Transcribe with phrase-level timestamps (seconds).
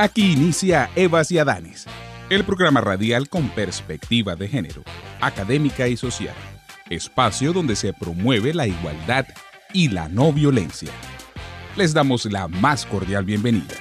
[0.00, 1.84] Aquí inicia Evas y Adanes,
[2.30, 4.84] el programa radial con perspectiva de género,
[5.20, 6.36] académica y social,
[6.88, 9.26] espacio donde se promueve la igualdad
[9.72, 10.92] y la no violencia.
[11.76, 13.74] Les damos la más cordial bienvenida.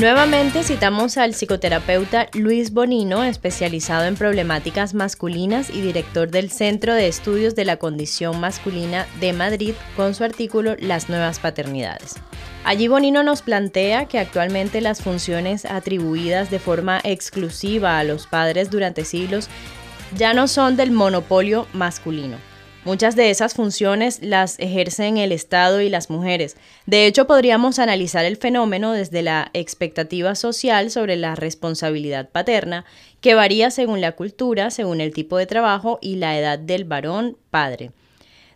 [0.00, 7.08] Nuevamente citamos al psicoterapeuta Luis Bonino, especializado en problemáticas masculinas y director del Centro de
[7.08, 12.14] Estudios de la Condición Masculina de Madrid, con su artículo Las nuevas paternidades.
[12.62, 18.70] Allí Bonino nos plantea que actualmente las funciones atribuidas de forma exclusiva a los padres
[18.70, 19.48] durante siglos
[20.16, 22.47] ya no son del monopolio masculino
[22.88, 26.56] Muchas de esas funciones las ejercen el Estado y las mujeres.
[26.86, 32.86] De hecho, podríamos analizar el fenómeno desde la expectativa social sobre la responsabilidad paterna,
[33.20, 37.36] que varía según la cultura, según el tipo de trabajo y la edad del varón
[37.50, 37.90] padre.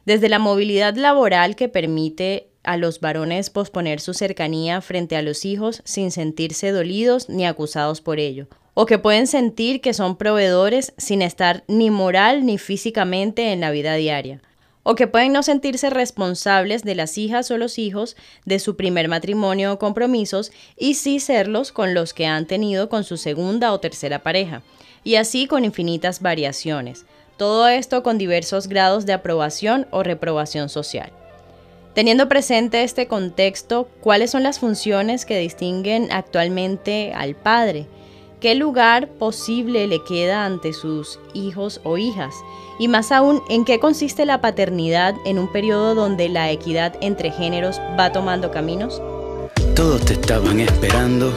[0.06, 5.44] Desde la movilidad laboral que permite a los varones posponer su cercanía frente a los
[5.44, 10.94] hijos sin sentirse dolidos ni acusados por ello, o que pueden sentir que son proveedores
[10.96, 14.40] sin estar ni moral ni físicamente en la vida diaria,
[14.82, 19.08] o que pueden no sentirse responsables de las hijas o los hijos de su primer
[19.08, 23.80] matrimonio o compromisos y sí serlos con los que han tenido con su segunda o
[23.80, 24.62] tercera pareja,
[25.04, 27.04] y así con infinitas variaciones,
[27.36, 31.12] todo esto con diversos grados de aprobación o reprobación social.
[31.94, 37.86] Teniendo presente este contexto, ¿cuáles son las funciones que distinguen actualmente al padre?
[38.42, 42.34] ¿Qué lugar posible le queda ante sus hijos o hijas?
[42.76, 47.30] Y más aún, ¿en qué consiste la paternidad en un periodo donde la equidad entre
[47.30, 49.00] géneros va tomando caminos?
[49.76, 51.32] Todos te estaban esperando,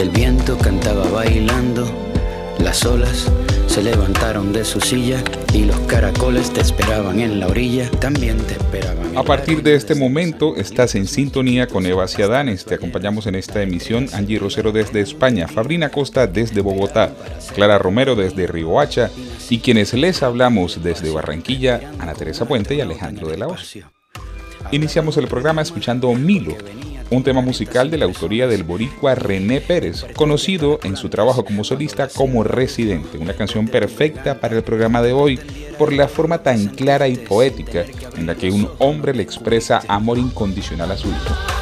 [0.00, 1.86] el viento cantaba bailando,
[2.58, 3.30] las olas
[3.74, 5.20] se levantaron de su silla
[5.52, 9.18] y los caracoles te esperaban en la orilla, también te esperaban.
[9.18, 12.64] A partir de este momento estás en sintonía con Eva Ciadanes.
[12.64, 17.10] Te acompañamos en esta emisión Angie Rosero desde España, Fabrina Costa desde Bogotá,
[17.56, 19.10] Clara Romero desde Riohacha
[19.50, 23.76] y quienes les hablamos desde Barranquilla, Ana Teresa Puente y Alejandro de la Voz.
[24.70, 26.56] Iniciamos el programa escuchando Milo,
[27.10, 31.64] un tema musical de la autoría del boricua René Pérez, conocido en su trabajo como
[31.64, 35.38] solista como Residente, una canción perfecta para el programa de hoy
[35.78, 37.84] por la forma tan clara y poética
[38.16, 41.53] en la que un hombre le expresa amor incondicional a su hijo.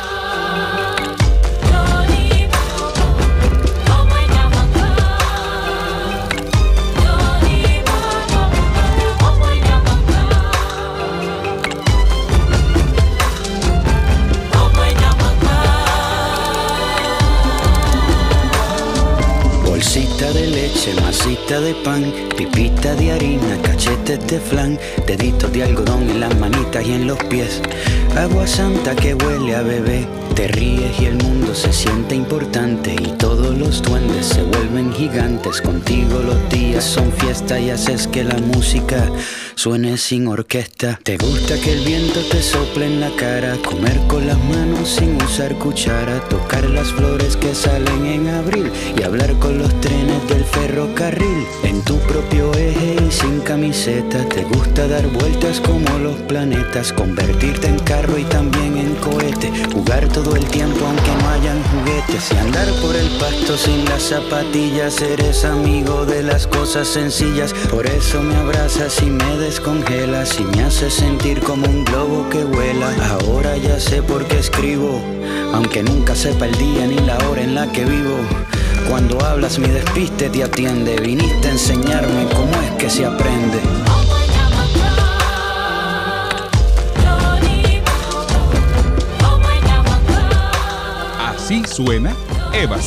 [21.61, 22.05] De pan,
[22.37, 27.19] pipita de harina, cachetes de flan, deditos de algodón en las manitas y en los
[27.25, 27.61] pies.
[28.17, 33.17] Agua santa que huele a bebé, te ríes y el mundo se siente importante y
[33.19, 35.61] todos los duendes se vuelven gigantes.
[35.61, 39.11] Contigo los días son fiesta y haces que la música
[39.55, 40.99] suene sin orquesta.
[41.03, 45.21] Te gusta que el viento te sople en la cara, comer con las manos sin
[45.23, 50.45] usar cuchara, tocar las flores que salen en abril y hablar con los trenes del
[50.45, 51.47] ferrocarril.
[51.65, 57.69] En tu propio eje y sin camiseta, te gusta dar vueltas como los planetas, convertirte
[57.69, 62.69] en carro y también en cohete, jugar el tiempo aunque no hayan juguetes y andar
[62.81, 65.01] por el pasto sin las zapatillas.
[65.03, 70.63] Eres amigo de las cosas sencillas, por eso me abrazas y me descongelas y me
[70.63, 72.91] hace sentir como un globo que vuela.
[73.11, 75.01] Ahora ya sé por qué escribo,
[75.53, 78.17] aunque nunca sepa el día ni la hora en la que vivo.
[78.89, 83.61] Cuando hablas mi despiste te atiende, viniste a enseñarme cómo es que se aprende.
[91.53, 92.15] Así suena
[92.55, 92.81] Eva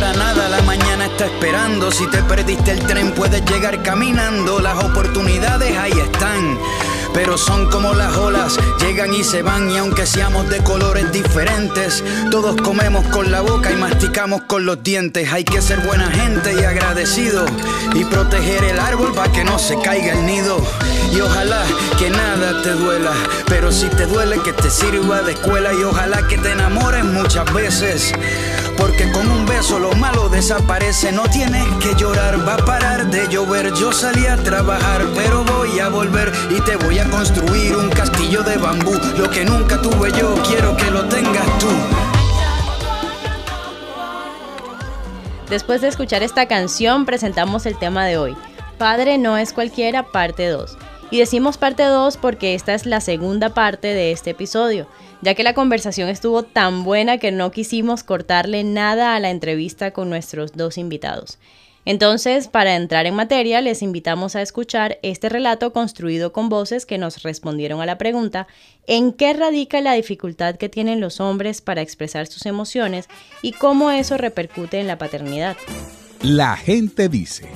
[0.00, 0.16] Ciadán.
[1.92, 4.60] Si te perdiste el tren, puedes llegar caminando.
[4.60, 6.58] Las oportunidades ahí están
[7.16, 12.04] pero son como las olas, llegan y se van y aunque seamos de colores diferentes,
[12.30, 15.32] todos comemos con la boca y masticamos con los dientes.
[15.32, 17.46] Hay que ser buena gente y agradecido
[17.94, 20.58] y proteger el árbol para que no se caiga el nido.
[21.12, 21.62] Y ojalá
[21.98, 23.12] que nada te duela,
[23.46, 27.52] pero si te duele que te sirva de escuela y ojalá que te enamores muchas
[27.54, 28.12] veces.
[28.76, 33.26] Porque con un beso lo malo desaparece, no tienes que llorar, va a parar de
[33.28, 33.72] llover.
[33.74, 38.42] Yo salí a trabajar, pero voy a volver y te voy a construir un castillo
[38.42, 38.92] de bambú.
[39.16, 41.68] Lo que nunca tuve yo, quiero que lo tengas tú.
[45.48, 48.36] Después de escuchar esta canción, presentamos el tema de hoy.
[48.78, 50.76] Padre no es cualquiera, parte 2.
[51.10, 54.88] Y decimos parte 2 porque esta es la segunda parte de este episodio
[55.22, 59.92] ya que la conversación estuvo tan buena que no quisimos cortarle nada a la entrevista
[59.92, 61.38] con nuestros dos invitados.
[61.84, 66.98] Entonces, para entrar en materia, les invitamos a escuchar este relato construido con voces que
[66.98, 68.48] nos respondieron a la pregunta
[68.88, 73.08] ¿en qué radica la dificultad que tienen los hombres para expresar sus emociones
[73.40, 75.56] y cómo eso repercute en la paternidad?
[76.22, 77.48] La gente dice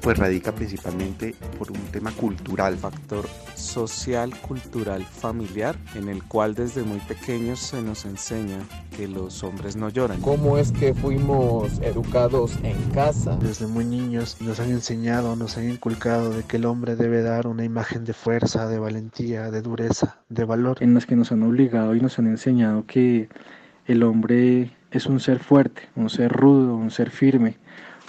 [0.00, 2.76] pues radica principalmente por un tema cultural.
[2.76, 8.58] Factor social, cultural, familiar, en el cual desde muy pequeños se nos enseña
[8.96, 10.20] que los hombres no lloran.
[10.20, 13.36] ¿Cómo es que fuimos educados en casa?
[13.36, 17.46] Desde muy niños nos han enseñado, nos han inculcado de que el hombre debe dar
[17.46, 20.78] una imagen de fuerza, de valentía, de dureza, de valor.
[20.80, 23.28] En las que nos han obligado y nos han enseñado que
[23.86, 27.56] el hombre es un ser fuerte, un ser rudo, un ser firme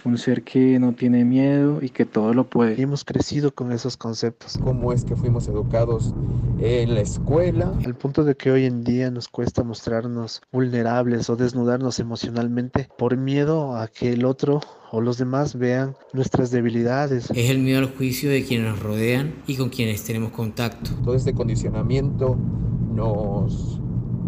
[0.05, 2.75] un ser que no tiene miedo y que todo lo puede.
[2.77, 4.57] Y hemos crecido con esos conceptos.
[4.63, 6.13] ¿Cómo es que fuimos educados
[6.59, 7.73] en la escuela?
[7.85, 13.17] Al punto de que hoy en día nos cuesta mostrarnos vulnerables o desnudarnos emocionalmente por
[13.17, 14.61] miedo a que el otro
[14.91, 17.29] o los demás vean nuestras debilidades.
[17.31, 20.91] Es el miedo al juicio de quienes nos rodean y con quienes tenemos contacto.
[21.03, 22.37] Todo este condicionamiento
[22.93, 23.79] nos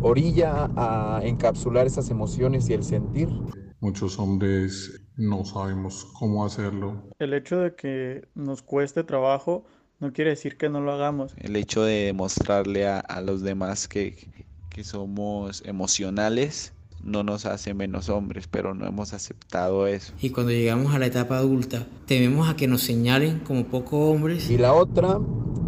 [0.02, 3.30] orilla a encapsular esas emociones y el sentir.
[3.83, 7.03] Muchos hombres no sabemos cómo hacerlo.
[7.19, 9.65] El hecho de que nos cueste trabajo
[10.00, 11.35] no quiere decir que no lo hagamos.
[11.38, 16.71] El hecho de mostrarle a, los demás que, que somos emocionales
[17.03, 20.13] no nos hace menos hombres, pero no hemos aceptado eso.
[20.21, 24.50] Y cuando llegamos a la etapa adulta, tememos a que nos señalen como poco hombres.
[24.50, 25.19] Y la otra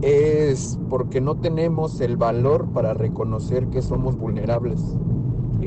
[0.02, 4.80] es porque no tenemos el valor para reconocer que somos vulnerables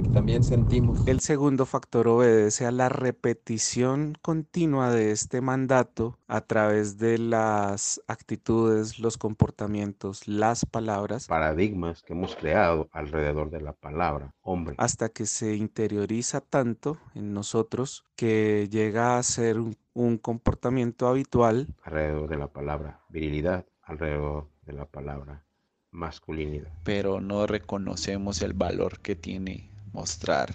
[0.02, 1.06] también sentimos.
[1.06, 8.00] El segundo factor obedece a la repetición continua de este mandato a través de las
[8.06, 11.26] actitudes, los comportamientos, las palabras.
[11.26, 14.74] Paradigmas que hemos creado alrededor de la palabra hombre.
[14.78, 21.66] Hasta que se interioriza tanto en nosotros que llega a ser un, un comportamiento habitual.
[21.82, 25.44] Alrededor de la palabra virilidad, alrededor de la palabra
[25.90, 26.70] masculinidad.
[26.84, 30.55] Pero no reconocemos el valor que tiene mostrar,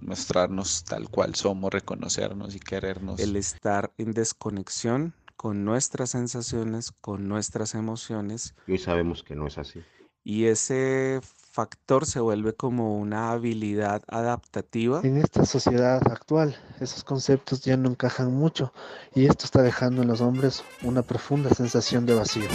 [0.00, 3.20] mostrarnos tal cual somos, reconocernos y querernos.
[3.20, 8.54] El estar en desconexión con nuestras sensaciones, con nuestras emociones.
[8.66, 9.80] Y hoy sabemos que no es así.
[10.22, 15.00] Y ese factor se vuelve como una habilidad adaptativa.
[15.02, 18.72] En esta sociedad actual, esos conceptos ya no encajan mucho
[19.14, 22.48] y esto está dejando en los hombres una profunda sensación de vacío.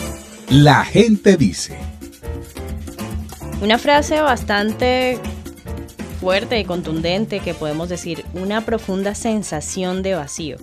[0.49, 1.77] La gente dice.
[3.61, 5.19] Una frase bastante
[6.25, 10.57] fuerte y contundente que podemos decir una profunda sensación de vacío.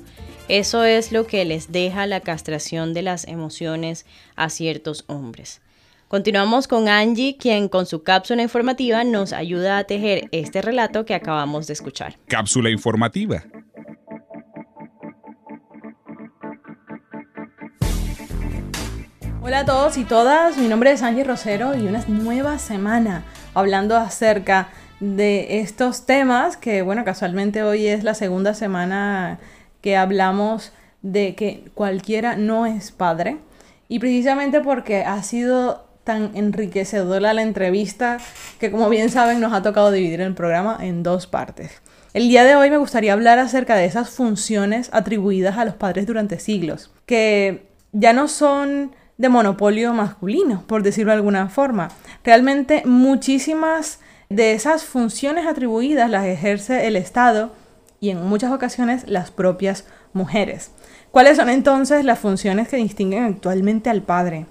[0.49, 4.05] Eso es lo que les deja la castración de las emociones
[4.35, 5.63] a ciertos hombres.
[6.09, 11.15] Continuamos con Angie, quien con su cápsula informativa nos ayuda a tejer este relato que
[11.15, 12.19] acabamos de escuchar.
[12.27, 13.45] Cápsula informativa.
[19.43, 23.23] Hola a todos y todas, mi nombre es Angie Rosero y una nueva semana
[23.55, 24.69] hablando acerca
[25.03, 29.41] de estos temas, que bueno, casualmente hoy es la segunda semana
[29.81, 33.39] que hablamos de que cualquiera no es padre.
[33.89, 38.19] Y precisamente porque ha sido tan enriquecedora la entrevista
[38.61, 41.83] que como bien saben nos ha tocado dividir el programa en dos partes.
[42.15, 46.07] El día de hoy me gustaría hablar acerca de esas funciones atribuidas a los padres
[46.07, 51.89] durante siglos, que ya no son de monopolio masculino, por decirlo de alguna forma.
[52.23, 53.99] Realmente muchísimas
[54.35, 57.53] de esas funciones atribuidas las ejerce el Estado
[58.01, 60.71] y en muchas ocasiones las propias mujeres.
[61.11, 64.47] ¿Cuáles son entonces las funciones que distinguen actualmente al padre?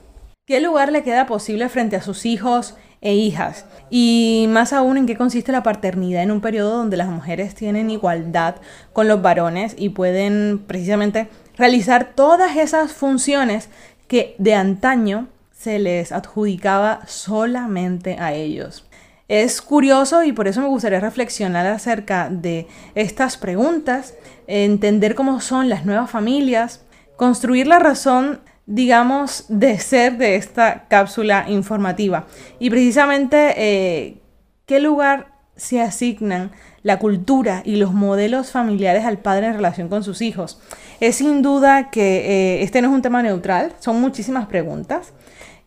[0.46, 3.66] ¿Qué lugar le queda posible frente a sus hijos e hijas.
[3.90, 7.90] Y más aún en qué consiste la paternidad en un periodo donde las mujeres tienen
[7.90, 8.56] igualdad
[8.94, 13.70] con los varones y pueden precisamente realizar todas esas funciones
[14.08, 18.86] que de antaño se les adjudicaba solamente a ellos.
[19.32, 24.14] Es curioso y por eso me gustaría reflexionar acerca de estas preguntas,
[24.46, 26.84] entender cómo son las nuevas familias,
[27.16, 32.28] construir la razón, digamos, de ser de esta cápsula informativa.
[32.60, 34.18] Y precisamente, eh,
[34.66, 36.52] ¿qué lugar se asignan
[36.84, 40.60] la cultura y los modelos familiares al padre en relación con sus hijos?
[41.00, 42.18] Es sin duda que
[42.58, 45.14] eh, este no es un tema neutral, son muchísimas preguntas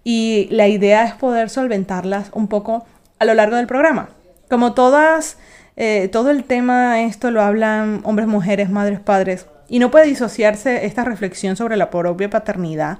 [0.04, 2.84] y la idea es poder solventarlas un poco
[3.24, 4.10] a lo largo del programa.
[4.48, 5.38] Como todas,
[5.76, 10.86] eh, todo el tema, esto lo hablan hombres, mujeres, madres, padres, y no puede disociarse
[10.86, 12.98] esta reflexión sobre la propia paternidad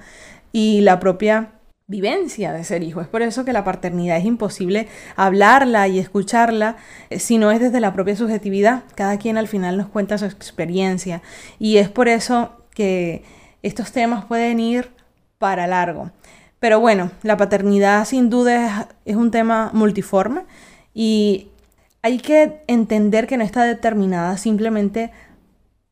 [0.51, 1.51] y la propia
[1.87, 3.03] vivencia de ser hijo.
[3.03, 6.77] Es por eso que la paternidad es imposible hablarla y escucharla
[7.11, 8.85] eh, si no es desde la propia subjetividad.
[8.95, 11.21] Cada quien al final nos cuenta su experiencia
[11.59, 13.23] y es por eso que
[13.63, 14.91] estos temas pueden ir
[15.39, 16.11] para largo.
[16.65, 20.45] Pero bueno, la paternidad sin duda es, un tema multiforme
[20.95, 21.49] y
[22.01, 25.11] hay que entender que no está determinada simplemente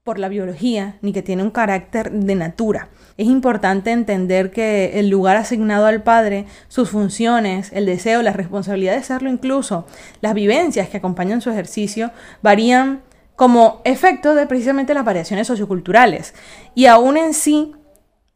[0.02, 2.88] por la biología, ni que tiene un carácter de natura.
[3.19, 8.95] Es importante entender que el lugar asignado al padre, sus funciones, el deseo, la responsabilidad
[8.95, 9.87] de serlo incluso,
[10.23, 13.02] las vivencias que acompañan su ejercicio, varían
[13.37, 16.33] como efecto de precisamente las variaciones socioculturales.
[16.75, 17.75] Y aún en sí,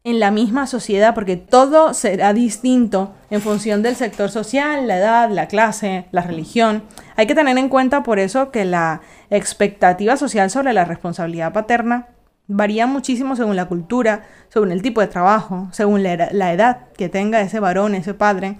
[0.07, 5.29] en la misma sociedad, porque todo será distinto en función del sector social, la edad,
[5.29, 6.83] la clase, la religión.
[7.17, 12.07] Hay que tener en cuenta por eso que la expectativa social sobre la responsabilidad paterna
[12.47, 17.41] varía muchísimo según la cultura, según el tipo de trabajo, según la edad que tenga
[17.41, 18.55] ese varón, ese padre.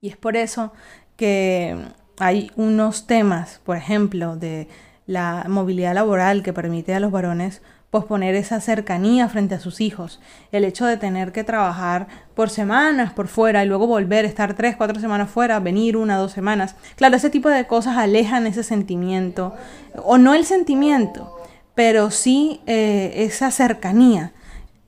[0.00, 0.72] Y es por eso
[1.16, 1.76] que
[2.18, 4.66] hay unos temas, por ejemplo, de
[5.04, 10.20] la movilidad laboral que permite a los varones posponer esa cercanía frente a sus hijos,
[10.52, 14.76] el hecho de tener que trabajar por semanas por fuera y luego volver, estar tres,
[14.76, 16.76] cuatro semanas fuera, venir una, dos semanas.
[16.96, 19.54] Claro, ese tipo de cosas alejan ese sentimiento,
[20.04, 21.34] o no el sentimiento,
[21.74, 24.32] pero sí eh, esa cercanía.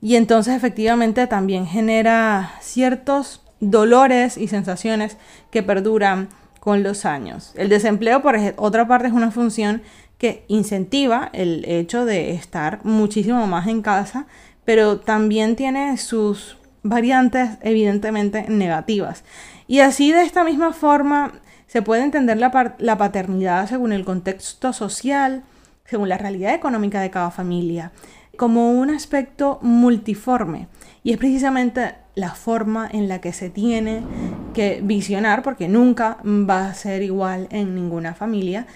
[0.01, 5.17] Y entonces efectivamente también genera ciertos dolores y sensaciones
[5.51, 6.29] que perduran
[6.59, 7.53] con los años.
[7.55, 9.81] El desempleo, por otra parte, es una función
[10.21, 14.27] que incentiva el hecho de estar muchísimo más en casa,
[14.65, 19.23] pero también tiene sus variantes evidentemente negativas.
[19.65, 21.31] Y así de esta misma forma
[21.65, 22.51] se puede entender la,
[22.99, 25.41] paternidad según el contexto social,
[25.85, 27.91] según la realidad económica de cada familia,
[28.37, 30.67] como un aspecto multiforme.
[31.03, 34.03] Y es precisamente la forma en la que se tiene
[34.53, 38.67] que visionar, porque nunca va a ser igual en ninguna familia,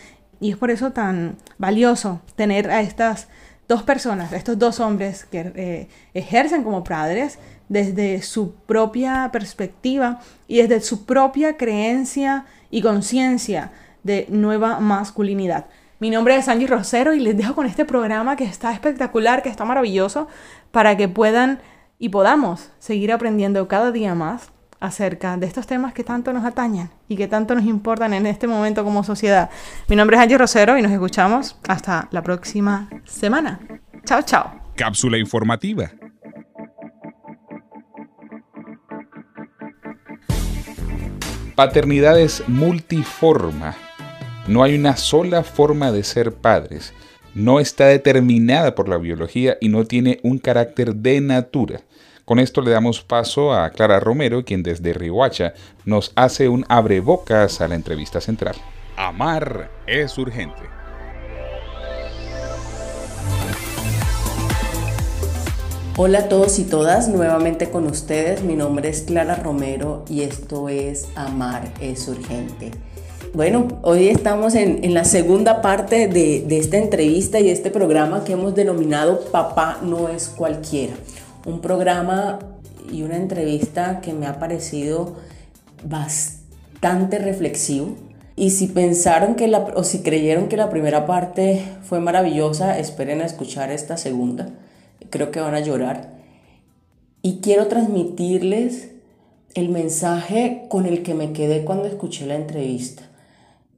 [0.45, 3.29] y es por eso tan valioso tener a estas
[3.67, 10.19] dos personas, a estos dos hombres que eh, ejercen como padres desde su propia perspectiva
[10.47, 13.71] y desde su propia creencia y conciencia
[14.03, 15.65] de nueva masculinidad.
[15.99, 19.49] Mi nombre es Angie Rosero y les dejo con este programa que está espectacular, que
[19.49, 20.27] está maravilloso,
[20.69, 21.59] para que puedan
[21.97, 26.89] y podamos seguir aprendiendo cada día más acerca de estos temas que tanto nos atañen
[27.07, 29.49] y que tanto nos importan en este momento como sociedad.
[29.87, 33.59] Mi nombre es Angie Rosero y nos escuchamos hasta la próxima semana.
[34.05, 34.51] Chao, chao.
[34.75, 35.91] Cápsula informativa.
[41.55, 43.75] Paternidad es multiforma.
[44.47, 46.93] No hay una sola forma de ser padres.
[47.33, 51.81] No está determinada por la biología y no tiene un carácter de natura.
[52.25, 55.53] Con esto le damos paso a Clara Romero, quien desde Rihuacha
[55.85, 58.55] nos hace un abrebocas a la entrevista central.
[58.97, 60.63] Amar es urgente.
[65.97, 68.41] Hola a todos y todas, nuevamente con ustedes.
[68.41, 72.71] Mi nombre es Clara Romero y esto es Amar es urgente.
[73.35, 78.33] Bueno, hoy estamos en, la segunda parte de, de esta entrevista y este programa que
[78.33, 80.95] hemos denominado Papá no es cualquiera
[81.45, 82.39] un programa
[82.91, 85.15] y una entrevista que me ha parecido
[85.87, 87.95] bastante reflexivo.
[88.35, 93.21] Y si pensaron que la, o si creyeron que la primera parte fue maravillosa, esperen
[93.21, 94.49] a escuchar esta segunda.
[95.09, 96.15] Creo que van a llorar.
[97.21, 98.89] Y quiero transmitirles
[99.53, 103.03] el mensaje con el que me quedé cuando escuché la entrevista.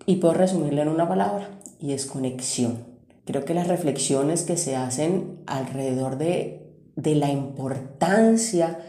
[0.05, 2.79] Y puedo resumirlo en una palabra, y es conexión.
[3.25, 6.66] Creo que las reflexiones que se hacen alrededor de
[6.98, 8.80] de la importancia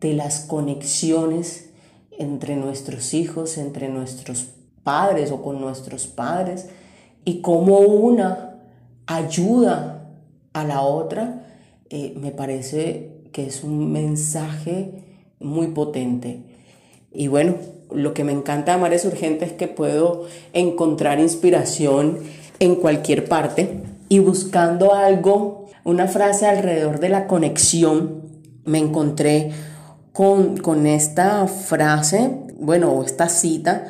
[0.00, 1.70] de las conexiones
[2.18, 4.46] entre nuestros hijos, entre nuestros
[4.82, 6.68] padres o con nuestros padres,
[7.24, 8.60] y cómo una
[9.06, 10.08] ayuda
[10.52, 11.44] a la otra,
[11.90, 15.04] eh, me parece que es un mensaje
[15.40, 16.40] muy potente.
[17.12, 17.56] Y bueno,
[17.90, 22.20] lo que me encanta de Mares Urgentes es que puedo encontrar inspiración
[22.58, 28.22] en cualquier parte y buscando algo, una frase alrededor de la conexión,
[28.64, 29.52] me encontré
[30.12, 32.28] con, con esta frase,
[32.58, 33.86] bueno, esta cita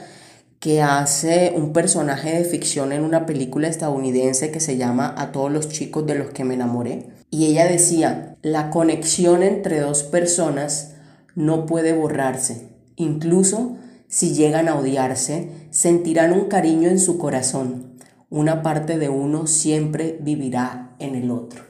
[0.60, 5.50] que hace un personaje de ficción en una película estadounidense que se llama A todos
[5.50, 7.08] los chicos de los que me enamoré.
[7.30, 10.96] Y ella decía, la conexión entre dos personas
[11.34, 12.68] no puede borrarse.
[12.96, 17.96] Incluso si llegan a odiarse, sentirán un cariño en su corazón.
[18.28, 21.65] Una parte de uno siempre vivirá en el otro.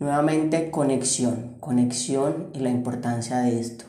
[0.00, 3.84] Nuevamente, conexión, conexión y la importancia de esto.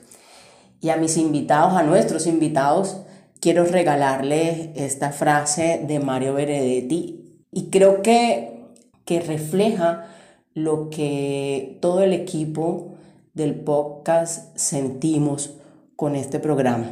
[0.81, 2.97] Y a mis invitados, a nuestros invitados,
[3.39, 8.61] quiero regalarles esta frase de Mario Benedetti y creo que,
[9.05, 10.07] que refleja
[10.53, 12.95] lo que todo el equipo
[13.33, 15.53] del podcast sentimos
[15.95, 16.91] con este programa.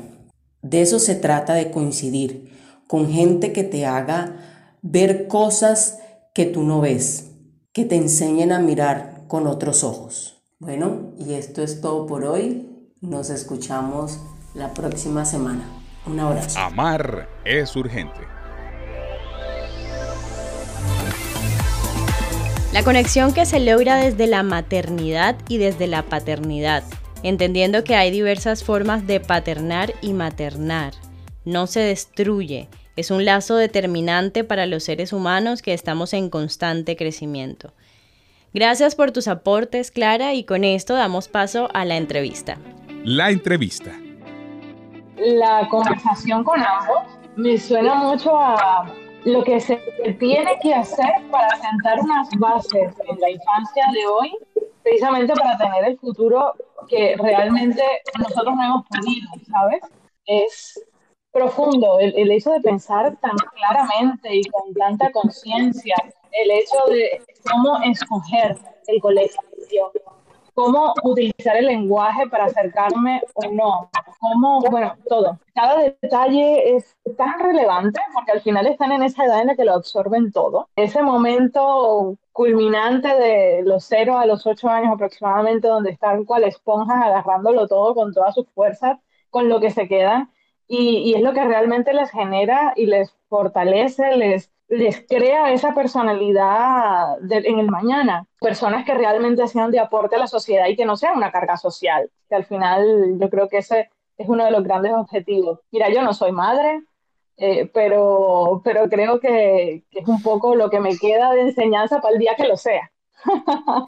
[0.61, 2.53] De eso se trata de coincidir
[2.87, 4.37] con gente que te haga
[4.81, 5.99] ver cosas
[6.33, 7.31] que tú no ves,
[7.73, 10.43] que te enseñen a mirar con otros ojos.
[10.59, 12.67] Bueno, y esto es todo por hoy.
[12.99, 14.19] Nos escuchamos
[14.53, 15.63] la próxima semana.
[16.05, 16.59] Un abrazo.
[16.59, 18.19] Amar es urgente.
[22.73, 26.83] La conexión que se logra desde la maternidad y desde la paternidad
[27.23, 30.93] entendiendo que hay diversas formas de paternar y maternar.
[31.45, 36.95] No se destruye, es un lazo determinante para los seres humanos que estamos en constante
[36.95, 37.73] crecimiento.
[38.51, 42.57] Gracias por tus aportes, Clara, y con esto damos paso a la entrevista.
[43.03, 43.91] La entrevista.
[45.17, 47.03] La conversación con ambos
[47.35, 48.91] me suena mucho a
[49.23, 49.77] lo que se
[50.19, 54.35] tiene que hacer para sentar unas bases en la infancia de hoy,
[54.81, 56.53] precisamente para tener el futuro
[56.87, 57.83] que realmente
[58.17, 59.83] nosotros no hemos tenido, ¿sabes?
[60.25, 60.83] Es
[61.31, 65.95] profundo el, el hecho de pensar tan claramente y con tanta conciencia
[66.31, 69.41] el hecho de cómo escoger el colegio,
[70.53, 73.89] cómo utilizar el lenguaje para acercarme o no,
[74.19, 75.39] cómo, bueno, todo.
[75.55, 79.63] Cada detalle es tan relevante porque al final están en esa edad en la que
[79.63, 80.67] lo absorben todo.
[80.75, 87.05] Ese momento culminante de los 0 a los 8 años aproximadamente, donde están cual esponjas
[87.05, 88.97] agarrándolo todo con todas sus fuerzas,
[89.29, 90.31] con lo que se quedan,
[90.67, 95.73] y, y es lo que realmente les genera y les fortalece, les les crea esa
[95.73, 98.25] personalidad en el mañana.
[98.39, 101.57] Personas que realmente sean de aporte a la sociedad y que no sean una carga
[101.57, 105.59] social, que al final yo creo que ese es uno de los grandes objetivos.
[105.71, 106.83] Mira, yo no soy madre,
[107.37, 112.13] eh, pero, pero creo que, es un poco lo que me queda de enseñanza para
[112.13, 112.91] el día que lo sea.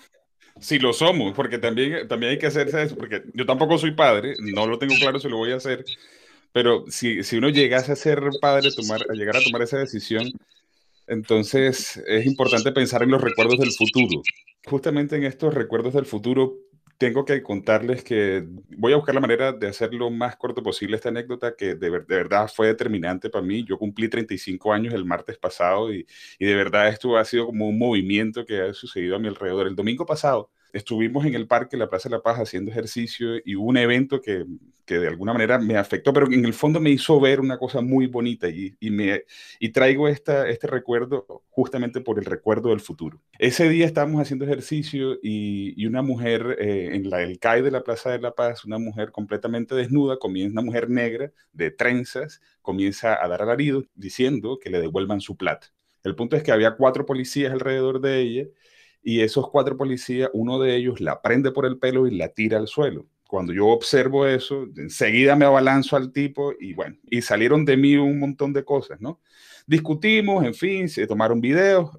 [0.60, 4.36] Si lo somos, porque también, también hay que hacerse eso, porque yo tampoco soy padre,
[4.40, 5.84] no lo tengo claro si lo voy a hacer,
[6.52, 10.32] pero si, si uno llegase a ser padre, tomar, a llegar a tomar esa decisión,
[11.08, 14.22] entonces es importante pensar en los recuerdos del futuro.
[14.66, 16.58] Justamente en estos recuerdos del futuro
[16.98, 18.46] tengo que contarles que
[18.78, 22.48] voy a buscar la manera de hacerlo más corto posible esta anécdota que de, verdad
[22.54, 23.66] fue determinante para mí.
[23.66, 26.06] Yo cumplí 35 años el martes pasado y
[26.40, 29.68] de verdad esto ha sido como un movimiento que ha sucedido a mi alrededor.
[29.68, 33.56] El domingo pasado estuvimos en el parque, la Plaza de la Paz, haciendo ejercicio y
[33.56, 34.46] hubo un evento que,
[34.86, 37.82] que, de alguna manera me afectó, pero en el fondo me hizo ver una cosa
[37.82, 39.24] muy bonita y, y me,
[39.60, 43.22] y traigo esta, este recuerdo justamente por el recuerdo del futuro.
[43.40, 47.72] Ese día estábamos haciendo ejercicio y, y una mujer eh, en la, el CAI de
[47.72, 52.42] la Plaza de la Paz, una mujer completamente desnuda, comienza, una mujer negra de trenzas,
[52.62, 55.68] comienza a dar alaridos diciendo que le devuelvan su plata.
[56.04, 58.48] El punto es que había cuatro policías alrededor de ella
[59.04, 62.58] y esos cuatro policías, uno de ellos la prende por el pelo y la tira
[62.58, 63.08] al suelo.
[63.28, 67.96] Cuando yo observo eso, enseguida me abalanzo al tipo y bueno, y salieron de mí
[67.96, 69.22] un montón de cosas, ¿no?
[69.66, 71.92] Discutimos, en fin, se tomaron videos.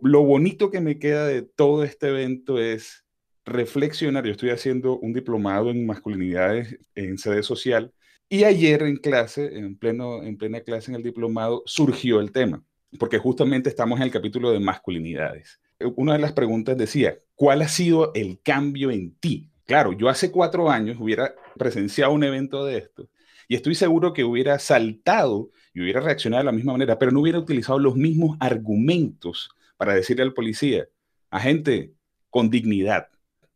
[0.00, 3.04] Lo bonito que me queda de todo este evento es
[3.44, 4.24] reflexionar.
[4.24, 7.92] Yo estoy haciendo un diplomado en masculinidades en sede social
[8.28, 12.64] y ayer en clase, en, pleno, en plena clase en el diplomado, surgió el tema,
[12.98, 15.60] porque justamente estamos en el capítulo de masculinidades
[15.96, 19.50] una de las preguntas decía, ¿cuál ha sido el cambio en ti?
[19.66, 23.08] Claro, yo hace cuatro años hubiera presenciado un evento de esto
[23.48, 27.20] y estoy seguro que hubiera saltado y hubiera reaccionado de la misma manera, pero no
[27.20, 30.88] hubiera utilizado los mismos argumentos para decirle al policía,
[31.30, 31.94] agente,
[32.28, 33.08] con dignidad,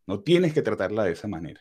[0.07, 1.61] no tienes que tratarla de esa manera.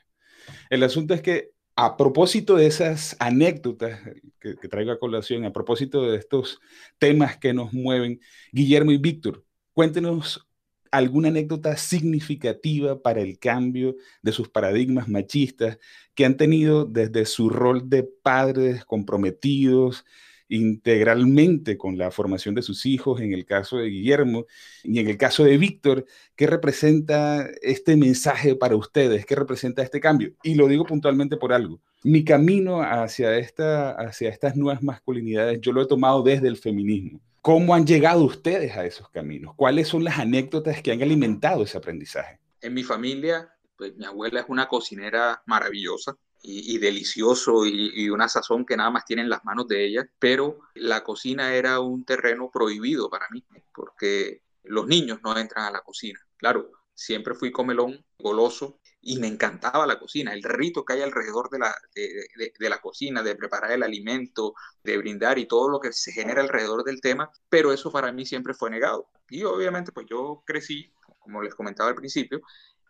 [0.70, 4.00] El asunto es que A propósito de esas anécdotas
[4.40, 6.60] que, que, traigo a colación, a propósito de estos
[7.00, 8.20] temas que nos mueven,
[8.52, 10.48] Guillermo y Víctor, cuéntenos
[10.94, 15.80] alguna anécdota significativa para el cambio de sus paradigmas machistas
[16.14, 20.06] que han tenido desde su rol de padres comprometidos
[20.50, 24.46] integralmente con la formación de sus hijos, en el caso de Guillermo
[24.84, 29.26] y en el caso de Víctor, ¿qué representa este mensaje para ustedes?
[29.26, 30.34] ¿Qué representa este cambio?
[30.44, 31.82] Y lo digo puntualmente por algo.
[32.04, 37.20] Mi camino hacia, esta, hacia estas nuevas masculinidades, yo lo he tomado desde el feminismo
[37.44, 39.54] ¿Cómo han llegado ustedes a esos caminos?
[39.58, 42.40] ¿Cuáles son las anécdotas que han alimentado ese aprendizaje?
[42.62, 48.30] En mi familia, pues mi abuela es una cocinera maravillosa y, delicioso y, y, una
[48.30, 52.06] sazón que nada más tiene en las manos de ella, pero la cocina era un
[52.06, 53.44] terreno prohibido para mí,
[53.76, 56.22] porque los niños no entran a la cocina.
[56.38, 61.50] Claro, siempre fui comelón, goloso, y me encantaba la cocina, el rito que hay alrededor
[61.50, 65.92] de la, de, la cocina, de preparar el alimento, de brindar y todo lo que
[65.92, 69.10] se genera alrededor del tema, pero eso para mí siempre fue negado.
[69.30, 72.42] Y obviamente pues yo crecí, como les comentaba al principio,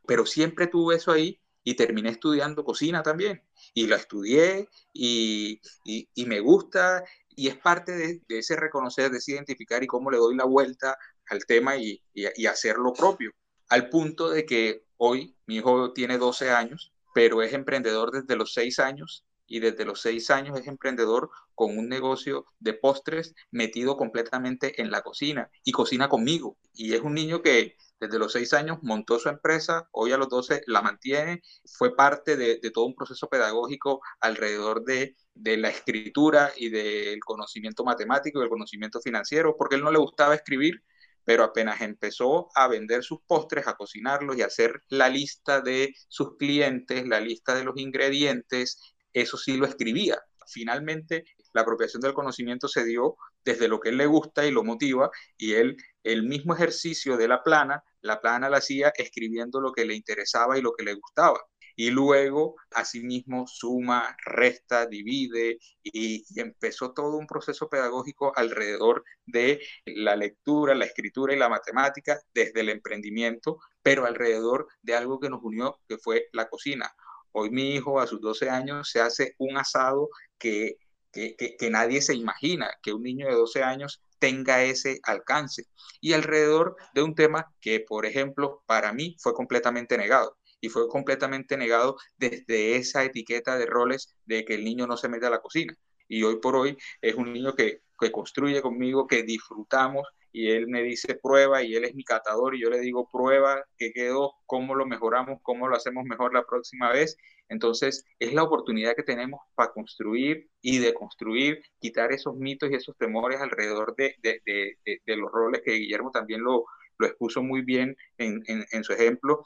[0.06, 3.42] pero siempre tuve eso ahí y terminé estudiando cocina también.
[3.74, 7.04] Y la estudié y, y, me gusta
[7.36, 10.96] y es parte de, ese reconocer, de ese identificar y cómo le doy la vuelta
[11.28, 13.32] al tema y, y hacer lo propio.
[13.74, 18.54] Al punto de que Hoy mi hijo tiene 12 años, pero es emprendedor desde los
[18.54, 23.98] 6 años y desde los 6 años es emprendedor con un negocio de postres metido
[23.98, 26.58] completamente en la cocina y cocina conmigo.
[26.74, 30.30] Y es un niño que desde los 6 años montó su empresa, hoy a los
[30.30, 36.54] 12 la mantiene, fue parte de, todo un proceso pedagógico alrededor de, de la escritura
[36.56, 40.82] y del conocimiento matemático y del conocimiento financiero, porque él no le gustaba escribir,
[41.26, 45.94] pero apenas empezó a vender sus postres, a cocinarlos y a hacer la lista de
[46.08, 48.80] sus clientes, la lista de los ingredientes,
[49.14, 50.20] eso sí lo escribía.
[50.48, 54.64] Finalmente, la apropiación del conocimiento se dio desde lo que él le gusta y lo
[54.64, 59.72] motiva, y él, el mismo ejercicio de la plana, la plana la hacía escribiendo lo
[59.72, 61.40] que le interesaba y lo que le gustaba
[61.76, 70.16] y luego asimismo suma, resta, divide y, empezó todo un proceso pedagógico alrededor de la
[70.16, 75.44] lectura, la escritura y la matemática desde el emprendimiento, pero alrededor de algo que nos
[75.44, 76.94] unió, que fue la cocina.
[77.32, 80.78] Hoy mi hijo a sus 12 años se hace un asado que,
[81.12, 85.66] que, que, nadie se imagina, que un niño de 12 años tenga ese alcance.
[86.02, 90.88] Y alrededor de un tema que, por ejemplo, para mí fue completamente negado y fue
[90.88, 95.30] completamente negado desde esa etiqueta de roles de que el niño no se mete a
[95.30, 95.76] la cocina.
[96.08, 100.68] Y hoy por hoy es un niño que, que construye conmigo, que disfrutamos y él
[100.70, 104.36] me dice prueba y él es mi catador y yo le digo prueba, qué quedó,
[104.46, 107.18] cómo lo mejoramos, cómo lo hacemos mejor la próxima vez.
[107.50, 112.76] Entonces es la oportunidad que tenemos para construir y de construir, quitar esos mitos y
[112.76, 116.64] esos temores alrededor de, de, de, de los roles que Guillermo también lo,
[116.98, 119.44] lo expuso muy bien en, en, en, su ejemplo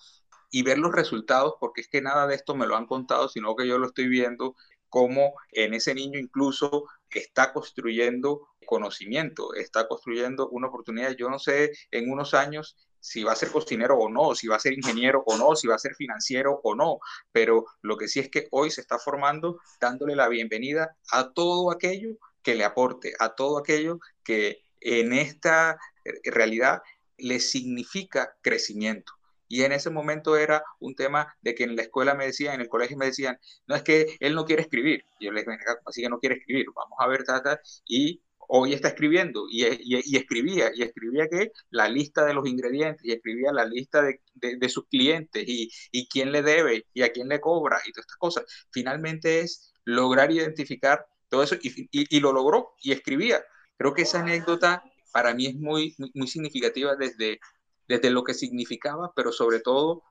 [0.49, 3.55] y ver los resultados, porque es que nada de esto me lo han contado, sino
[3.55, 4.55] que yo lo estoy viendo
[4.89, 11.15] como en ese niño incluso está construyendo conocimiento, está construyendo una oportunidad.
[11.17, 14.57] Yo no sé en unos años si va a ser cocinero o no, si va
[14.57, 16.99] a ser ingeniero o no, si va a ser financiero o no,
[17.31, 21.71] pero lo que sí es que hoy se está formando dándole la bienvenida a todo
[21.71, 25.77] aquello que le aporte, a todo aquello que en esta
[26.23, 26.81] realidad
[27.17, 29.16] le significa crecimiento.
[29.47, 32.61] Y en ese momento era un tema de que en la escuela me decían, en
[32.61, 35.05] el colegio me decían, no es que él no quiere escribir.
[35.19, 37.59] Yo le dije, así que no quiere escribir, vamos a ver, tata.
[37.87, 39.65] Y hoy está escribiendo y,
[40.15, 44.69] escribía, y escribía que la lista de los ingredientes, y escribía la lista de, de,
[44.69, 48.17] sus clientes y, y, quién le debe y a quién le cobra y todas estas
[48.17, 48.45] cosas.
[48.71, 53.43] Finalmente es lograr identificar todo eso y, y lo logró y escribía.
[53.77, 57.39] Creo que esa anécdota para mí es muy, muy, muy significativa desde,
[57.87, 60.03] desde lo que significaba, pero sobre todo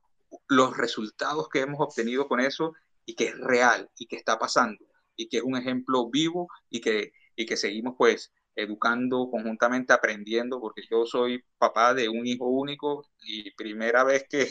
[0.48, 4.84] los resultados que hemos obtenido con eso y que es real y que está pasando
[5.16, 10.60] y que es un ejemplo vivo y que, y que seguimos pues educando conjuntamente, aprendiendo,
[10.60, 14.50] porque yo soy papá de un hijo único y primera vez que,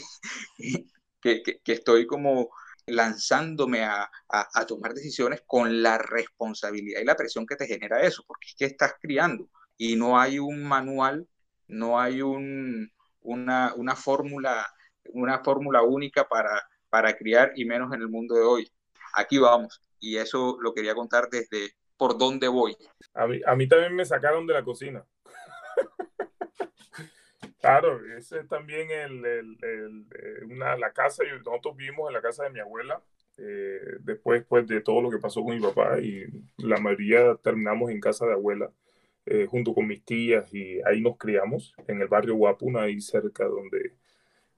[1.22, 2.50] que, que, estoy como
[2.86, 8.24] lanzándome a, a, tomar decisiones con la responsabilidad y la presión que te genera eso,
[8.28, 11.28] porque es que estás criando y no hay un manual,
[11.68, 12.92] no hay un,
[13.26, 14.66] una, una fórmula
[15.14, 18.72] una fórmula única para, para criar y menos en el mundo de hoy.
[19.14, 19.82] Aquí vamos.
[20.00, 22.76] Y eso lo quería contar desde por dónde voy.
[23.14, 25.06] A mí, a mí también me sacaron de la cocina.
[27.62, 29.58] claro, ese es también el,
[30.50, 33.02] una, la casa, nosotros vivimos en la casa de mi abuela,
[33.38, 36.26] eh, después pues, de todo lo que pasó con mi papá y
[36.58, 38.72] la mayoría terminamos en casa de abuela
[39.26, 43.46] eh, junto con mis tías y ahí nos criamos en el barrio Guapuna, ahí cerca
[43.46, 43.94] donde,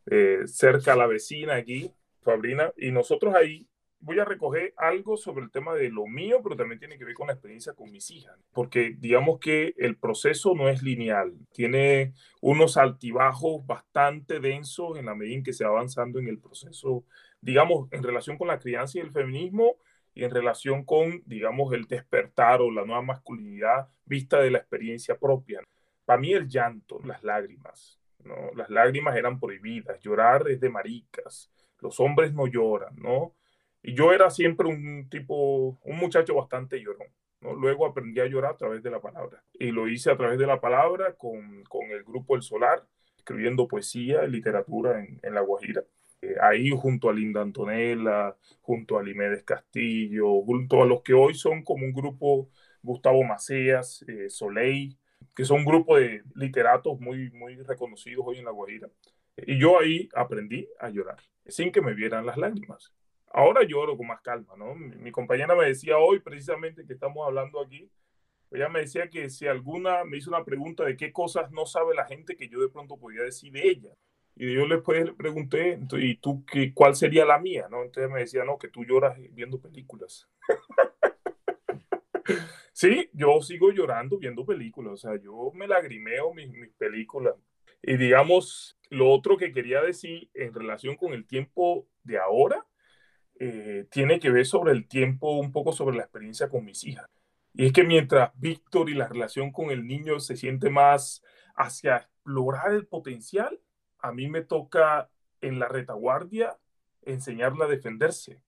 [0.07, 3.67] eh, cerca la vecina aquí, Fabrina, y nosotros ahí
[3.99, 7.13] voy a recoger algo sobre el tema de lo mío, pero también tiene que ver
[7.13, 12.13] con la experiencia con mis hijas, porque digamos que el proceso no es lineal, tiene
[12.41, 17.05] unos altibajos bastante densos en la medida en que se va avanzando en el proceso,
[17.41, 19.77] digamos, en relación con la crianza y el feminismo
[20.23, 25.61] en relación con, digamos, el despertar o la nueva masculinidad vista de la experiencia propia.
[26.05, 28.51] Para mí el llanto, las lágrimas, ¿no?
[28.55, 33.35] Las lágrimas eran prohibidas, llorar es de maricas, los hombres no lloran, ¿no?
[33.83, 37.07] Y yo era siempre un tipo, un muchacho bastante llorón.
[37.41, 37.53] ¿no?
[37.53, 39.43] Luego aprendí a llorar a través de la palabra.
[39.53, 42.83] Y lo hice a través de la palabra con, con el grupo El Solar,
[43.15, 45.83] escribiendo poesía y literatura en, en La Guajira.
[46.21, 51.35] Eh, ahí junto a Linda Antonella, junto a Limedes Castillo, junto a los que hoy
[51.35, 52.49] son como un grupo,
[52.81, 54.97] Gustavo Maceas, eh, Soleil,
[55.35, 58.89] que son un grupo de literatos muy, muy reconocidos hoy en La Guajira.
[59.37, 62.91] Y yo ahí aprendí a llorar, sin que me vieran las lágrimas.
[63.31, 64.73] Ahora lloro con más calma, ¿no?
[64.73, 67.89] Mi, compañera me decía hoy, precisamente, que estamos hablando aquí,
[68.51, 71.93] ella me decía que si alguna me hizo una pregunta de qué cosas no sabe
[71.93, 73.89] la gente que yo de pronto podía decir de ella.
[74.39, 77.67] Y yo después le pregunté, ¿y tú qué, cuál sería la mía?
[77.71, 77.83] ¿no?
[77.83, 80.29] Entonces me decía, no, que tú lloras viendo películas.
[82.71, 87.33] sí, yo sigo llorando viendo películas, o sea, yo me lagrimeo mis, mis películas.
[87.81, 92.63] Y digamos, lo otro que quería decir en relación con el tiempo de ahora,
[93.39, 97.07] eh, tiene que ver sobre el tiempo, un poco sobre la experiencia con mis hijas.
[97.53, 101.23] Y es que mientras Víctor y la relación con el niño se siente más
[101.55, 103.59] hacia explorar el potencial,
[103.99, 105.09] a mí me toca
[105.41, 106.57] en la retaguardia
[107.03, 108.41] enseñarle a defenderse.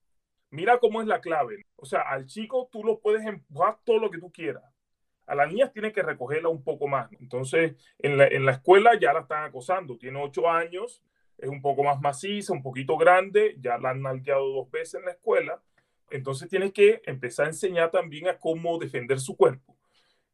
[0.50, 1.64] Mira cómo es la clave.
[1.76, 4.64] O sea, al chico tú lo puedes empujar todo lo que tú quieras.
[5.26, 7.10] A la niña tiene que recogerla un poco más.
[7.20, 9.96] Entonces, en la, en la escuela ya la están acosando.
[9.96, 11.02] Tiene ocho años
[11.40, 15.06] es un poco más maciza, un poquito grande, ya la han nalgueado dos veces en
[15.06, 15.62] la escuela,
[16.10, 19.76] entonces tienes que empezar a enseñar también a cómo defender su cuerpo.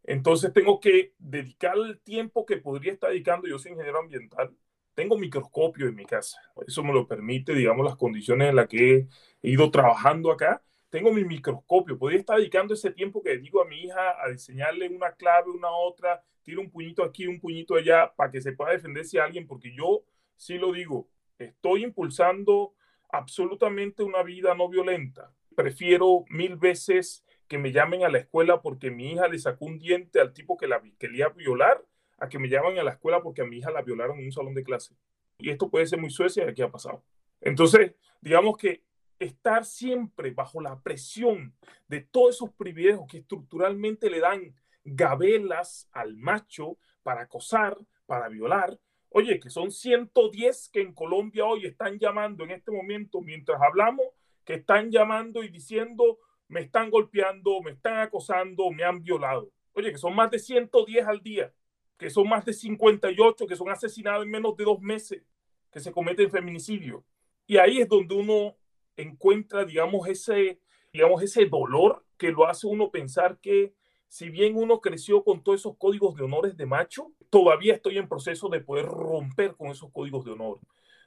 [0.04, 4.54] Entonces tengo que dedicar el tiempo que podría estar dedicando, yo soy ingeniero ambiental,
[4.96, 9.06] tengo microscopio en mi casa, eso me lo permite, digamos, las condiciones en las que
[9.42, 13.66] he ido trabajando acá, tengo mi microscopio, podría estar dedicando ese tiempo que digo a
[13.66, 18.10] mi hija a diseñarle una clave, una otra, tiro un puñito aquí, un puñito allá,
[18.16, 20.04] para que se pueda defenderse a alguien, porque yo
[20.34, 22.74] sí lo digo, estoy impulsando
[23.10, 25.30] absolutamente una vida no violenta.
[25.54, 29.78] Prefiero mil veces que me llamen a la escuela porque mi hija le sacó un
[29.78, 31.84] diente al tipo que la quería violar,
[32.18, 34.32] a que me llamen a la escuela porque a mi hija la violaron en un
[34.32, 34.96] salón de clase.
[35.38, 37.04] Y esto puede ser muy Suecia, aquí ha pasado.
[37.40, 38.82] Entonces, digamos que
[39.18, 41.54] estar siempre bajo la presión
[41.88, 47.76] de todos esos privilegios que estructuralmente le dan gabelas al macho para acosar,
[48.06, 48.78] para violar,
[49.18, 54.04] Oye, que son 110 que en Colombia hoy están llamando en este momento, mientras hablamos,
[54.44, 59.50] que están llamando y diciendo, me están golpeando, me están acosando, me han violado.
[59.72, 61.50] Oye, que son más de 110 al día,
[61.98, 65.22] que son más de 58 que son asesinados en menos de dos meses,
[65.70, 67.04] que se cometen feminicidio.
[67.46, 68.56] Y ahí es donde uno
[68.96, 70.60] encuentra, digamos, ese,
[70.92, 73.74] digamos, ese dolor que lo hace uno pensar que
[74.08, 78.08] si bien uno creció con todos esos códigos de honores de macho, todavía estoy en
[78.08, 80.60] proceso de poder romper con esos códigos de honor,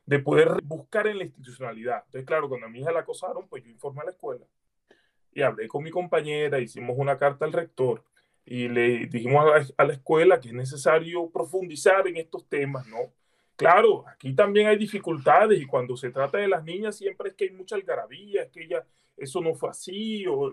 [0.06, 2.04] de poder buscar en la institucionalidad.
[2.06, 4.46] Entonces, claro, cuando a mi hija la acosaron, pues yo informé a la escuela
[5.34, 8.04] y hablé con mi compañera, hicimos una carta al rector
[8.52, 12.88] y le dijimos a la, a la escuela que es necesario profundizar en estos temas,
[12.88, 13.14] ¿no?
[13.56, 17.44] Claro, aquí también hay dificultades y cuando se trata de las niñas siempre es que
[17.44, 18.84] hay mucha algarabía, es que ella,
[19.16, 20.52] eso no fue así, o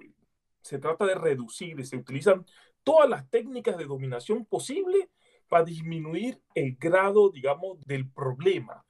[0.60, 2.44] se trata de reducir y se utilizan
[2.84, 5.08] todas las técnicas de dominación posible
[5.48, 8.84] para disminuir el grado, digamos, del problema,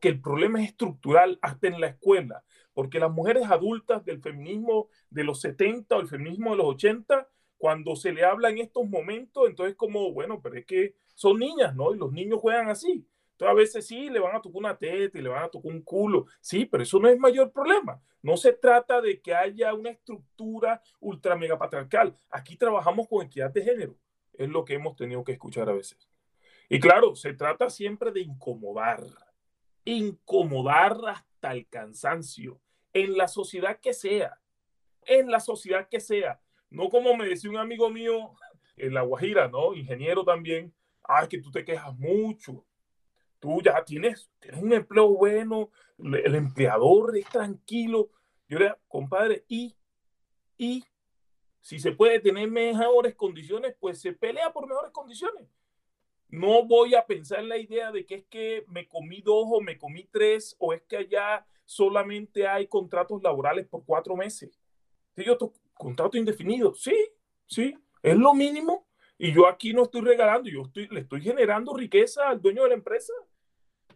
[0.00, 2.44] que el problema es estructural hasta en la escuela,
[2.74, 7.28] porque las mujeres adultas del feminismo de los 70 o el feminismo de los 80,
[7.62, 11.76] cuando se le habla en estos momentos, entonces como, bueno, pero es que son niñas,
[11.76, 11.94] ¿no?
[11.94, 13.06] Y los niños juegan así.
[13.30, 15.70] Entonces a veces sí, le van a tocar una teta y le van a tocar
[15.70, 18.02] un culo, sí, pero eso no es mayor problema.
[18.20, 22.18] No se trata de que haya una estructura ultra mega patriarcal.
[22.30, 23.96] Aquí trabajamos con equidad de género.
[24.32, 26.10] Es lo que hemos tenido que escuchar a veces.
[26.68, 29.04] Y claro, se trata siempre de incomodar.
[29.84, 32.60] Incomodar hasta el cansancio.
[32.92, 34.40] En la sociedad que sea.
[35.06, 36.41] En la sociedad que sea.
[36.72, 38.32] No como me decía un amigo mío
[38.76, 39.74] en La Guajira, ¿no?
[39.74, 40.72] Ingeniero también.
[41.04, 42.64] Ah, es que tú te quejas mucho
[43.42, 48.08] tú ya tienes, tienes un empleo bueno, el empleador es tranquilo.
[48.48, 49.74] Yo le compadre, y,
[50.56, 50.84] y
[51.60, 55.48] si se puede tener mejores condiciones, pues se pelea por mejores condiciones.
[56.28, 59.60] No voy a pensar en la idea de que es que me comí dos o
[59.60, 64.56] me comí tres o es que allá solamente hay contratos laborales por cuatro meses.
[65.16, 66.74] Sí, otro contrato indefinido.
[66.74, 66.94] Sí,
[67.46, 68.86] sí, es lo mínimo.
[69.18, 72.70] Y yo aquí no estoy regalando, yo estoy, le estoy generando riqueza al dueño de
[72.70, 73.12] la empresa.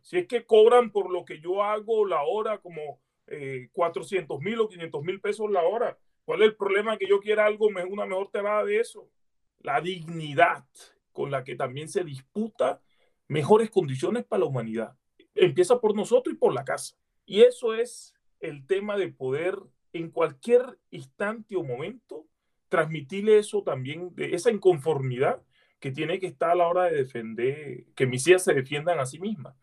[0.02, 4.60] Si es que cobran por lo que yo hago la hora como eh, 400 mil
[4.60, 8.06] o 500 mil pesos la hora, ¿cuál es el problema que yo quiera algo, una
[8.06, 9.10] mejor tabada de eso?
[9.58, 10.64] La dignidad
[11.12, 12.80] con la que también se disputa
[13.26, 14.96] mejores condiciones para la humanidad.
[15.34, 16.96] Empieza por nosotros y por la casa.
[17.24, 19.58] Y eso es el tema de poder
[19.96, 22.26] en cualquier instante o momento
[22.68, 25.42] transmitirle eso también, de esa inconformidad
[25.78, 29.06] que tiene que estar a la hora de defender, que mis hijas se defiendan a
[29.06, 29.54] sí mismas,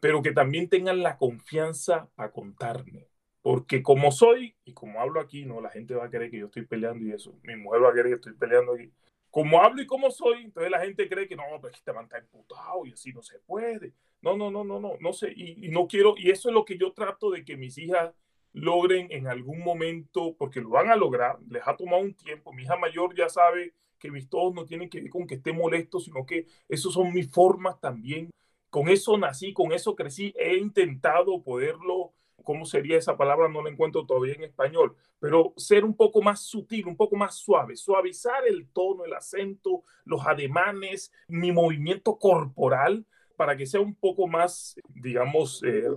[0.00, 3.08] pero que también tengan la confianza a contarme.
[3.42, 6.46] Porque como soy, y como hablo aquí, no, la gente va a creer que yo
[6.46, 8.90] estoy peleando y eso, mi mujer va a creer que estoy peleando aquí.
[9.30, 12.18] Como hablo y como soy, entonces la gente cree que no, pues este man está
[12.18, 13.92] imputado y así no se puede.
[14.22, 16.64] No, no, no, no, no, no sé, y, y no quiero, y eso es lo
[16.64, 18.14] que yo trato de que mis hijas
[18.54, 22.52] logren en algún momento, porque lo van a lograr, les ha tomado un tiempo.
[22.52, 25.52] Mi hija mayor ya sabe que mis todos no tienen que ver con que esté
[25.52, 28.30] molesto, sino que esos son mis formas también.
[28.70, 30.32] Con eso nací, con eso crecí.
[30.36, 32.12] He intentado poderlo,
[32.44, 33.48] ¿cómo sería esa palabra?
[33.48, 37.34] No la encuentro todavía en español, pero ser un poco más sutil, un poco más
[37.34, 43.04] suave, suavizar el tono, el acento, los ademanes, mi movimiento corporal
[43.36, 45.60] para que sea un poco más, digamos...
[45.64, 45.88] Eh,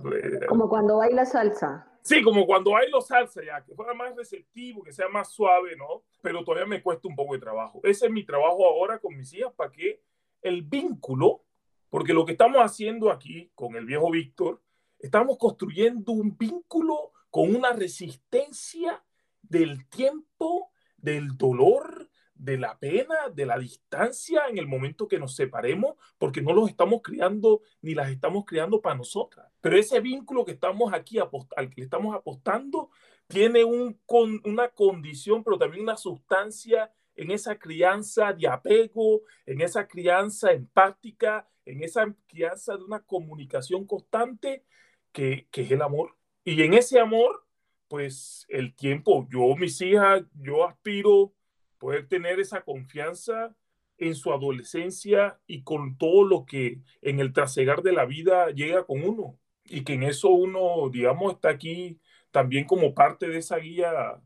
[0.48, 1.86] como cuando baila salsa.
[2.08, 5.76] Sí, como cuando hay los salsa ya, que fuera más receptivo, que sea más suave,
[5.76, 6.04] ¿no?
[6.22, 7.80] Pero todavía me cuesta un poco de trabajo.
[7.84, 10.00] Ese es mi trabajo ahora con mis hijas para que
[10.40, 11.44] el vínculo,
[11.90, 14.62] porque lo que estamos haciendo aquí con el viejo Víctor,
[14.98, 19.04] estamos construyendo un vínculo con una resistencia
[19.42, 22.07] del tiempo, del dolor,
[22.38, 26.70] de la pena, de la distancia en el momento que nos separemos, porque no los
[26.70, 29.50] estamos criando ni las estamos criando para nosotras.
[29.60, 32.90] Pero ese vínculo que estamos aquí, al que estamos apostando,
[33.26, 39.60] tiene un, con, una condición, pero también una sustancia en esa crianza de apego, en
[39.60, 44.64] esa crianza empática, en esa crianza de una comunicación constante,
[45.12, 46.14] que, que es el amor.
[46.44, 47.44] Y en ese amor,
[47.88, 51.32] pues el tiempo, yo, mis hijas, yo aspiro
[51.78, 53.54] poder tener esa confianza
[53.98, 58.84] en su adolescencia y con todo lo que en el trasegar de la vida llega
[58.84, 59.38] con uno.
[59.64, 64.20] Y que en eso uno, digamos, está aquí también como parte de esa guía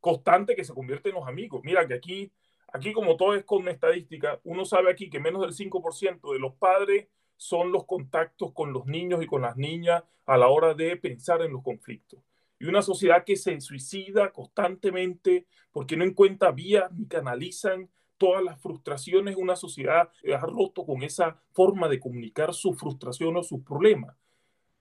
[0.00, 1.62] constante que se convierte en los amigos.
[1.64, 2.32] Mira que aquí,
[2.72, 6.54] aquí como todo es con estadística, uno sabe aquí que menos del 5% de los
[6.54, 10.96] padres son los contactos con los niños y con las niñas a la hora de
[10.96, 12.20] pensar en los conflictos
[12.62, 18.60] y una sociedad que se suicida constantemente porque no encuentra vías ni canalizan todas las
[18.60, 23.64] frustraciones, una sociedad que ha roto con esa forma de comunicar su frustración o sus
[23.64, 24.16] problemas.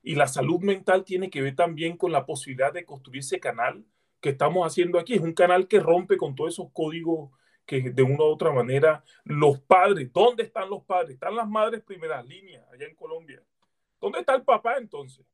[0.04, 3.84] Y la salud mental tiene que ver también con la posibilidad de construir ese canal
[4.20, 5.15] que estamos haciendo aquí.
[5.15, 7.32] Es un canal que rompe con todos esos códigos
[7.65, 11.15] que de una u otra manera los padres, ¿dónde están los padres?
[11.15, 13.41] Están las madres primeras líneas allá en Colombia.
[14.00, 15.26] ¿Dónde está el papá entonces?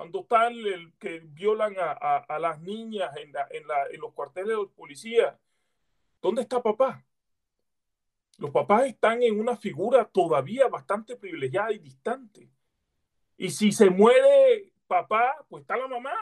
[0.00, 4.56] Cuando están el, que violan a, a, las niñas en, en, la, en, los cuarteles
[4.56, 5.38] de policía,
[6.22, 7.04] ¿dónde está papá?
[8.38, 12.48] Los papás están en una figura todavía bastante privilegiada y distante.
[13.36, 16.16] Y si se muere papá, pues está la mamá.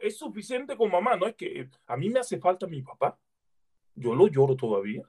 [0.00, 3.16] Es suficiente con mamá, no es que a mí me hace falta mi papá.
[3.94, 5.08] Yo lo lloro todavía.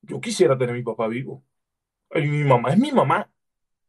[0.00, 1.44] Yo quisiera tener mi papá vivo.
[2.12, 3.30] Y mi mamá es mi mamá.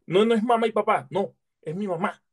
[0.05, 1.33] No, no es mamá y papá, no
[1.65, 2.23] es mi mamá.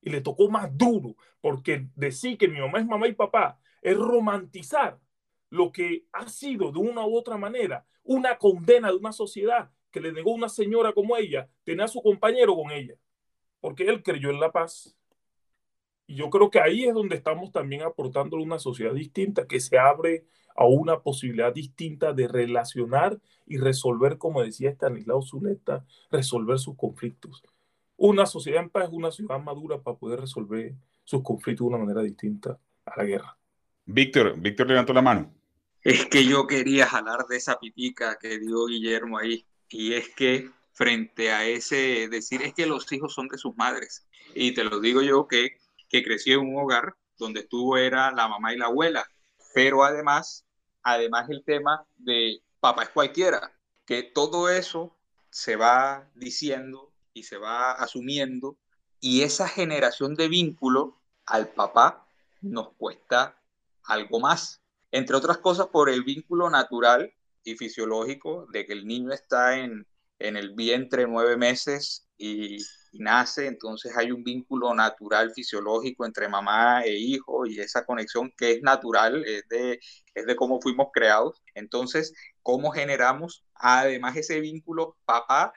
[0.00, 3.96] Y le tocó más duro, porque decir que mi mamá es mamá y papá es
[3.96, 4.98] romantizar
[5.50, 10.00] lo que ha sido de una u otra manera una condena de una sociedad que
[10.00, 12.94] le negó a una señora como ella tener a su compañero con ella,
[13.60, 14.96] porque él creyó en la paz.
[16.06, 19.76] Y yo creo que ahí es donde estamos también aportando una sociedad distinta, que se
[19.76, 20.24] abre
[20.54, 27.42] a una posibilidad distinta de relacionar y resolver, como decía Stanislao Zuleta, resolver sus conflictos
[27.96, 30.74] una sociedad en paz es una ciudad madura para poder resolver
[31.04, 33.36] sus conflictos de una manera distinta a la guerra.
[33.86, 35.32] Víctor, Víctor levantó la mano.
[35.82, 39.46] Es que yo quería jalar de esa pitica que dio Guillermo ahí.
[39.68, 44.06] Y es que frente a ese decir es que los hijos son de sus madres.
[44.34, 48.28] Y te lo digo yo que, que crecí en un hogar donde estuvo era la
[48.28, 49.06] mamá y la abuela.
[49.54, 50.44] Pero además,
[50.82, 53.52] además el tema de papá es cualquiera,
[53.86, 54.96] que todo eso
[55.30, 58.58] se va diciendo y se va asumiendo
[59.00, 62.06] y esa generación de vínculo al papá
[62.42, 63.40] nos cuesta
[63.84, 64.60] algo más.
[64.92, 67.12] Entre otras cosas por el vínculo natural
[67.42, 69.86] y fisiológico de que el niño está en,
[70.18, 72.58] en el vientre nueve meses y,
[72.98, 78.52] nace, entonces hay un vínculo natural fisiológico entre mamá e hijo y esa conexión que
[78.52, 79.78] es natural, es de,
[80.14, 81.42] es de cómo fuimos creados.
[81.54, 85.52] Entonces, ¿cómo generamos además ese vínculo papá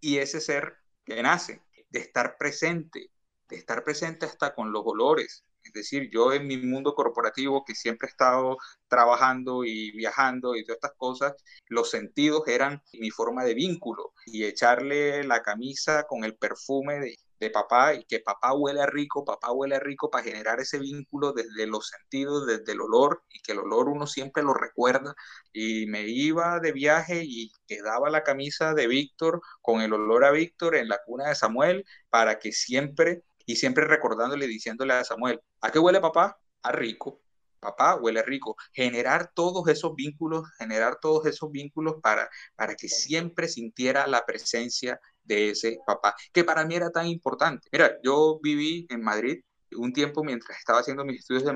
[0.00, 0.77] y ese ser
[1.14, 1.62] que nace?
[1.90, 3.10] De estar presente,
[3.48, 7.74] de estar presente hasta con los olores, es decir, yo en mi mundo corporativo, que
[7.74, 8.56] siempre he estado
[8.88, 11.34] trabajando y viajando y todas estas cosas,
[11.66, 17.16] los sentidos eran mi forma de vínculo y echarle la camisa con el perfume de,
[17.40, 21.66] de papá y que papá huele rico, papá huele rico para generar ese vínculo desde
[21.66, 25.14] los sentidos, desde el olor y que el olor uno siempre lo recuerda
[25.52, 30.30] y me iba de viaje y quedaba la camisa de Víctor con el olor a
[30.30, 35.40] Víctor en la cuna de Samuel para que siempre y siempre recordándole, diciéndole a Samuel,
[35.62, 36.38] ¿a qué huele papá?
[36.62, 37.22] A rico.
[37.60, 38.56] Papá huele rico.
[38.74, 45.00] Generar todos esos vínculos, generar todos esos vínculos para, para que siempre sintiera la presencia
[45.28, 47.68] de ese papá, que para mí era tan importante.
[47.70, 49.40] Mira, yo viví en Madrid
[49.76, 51.52] un tiempo mientras estaba haciendo mis estudios de,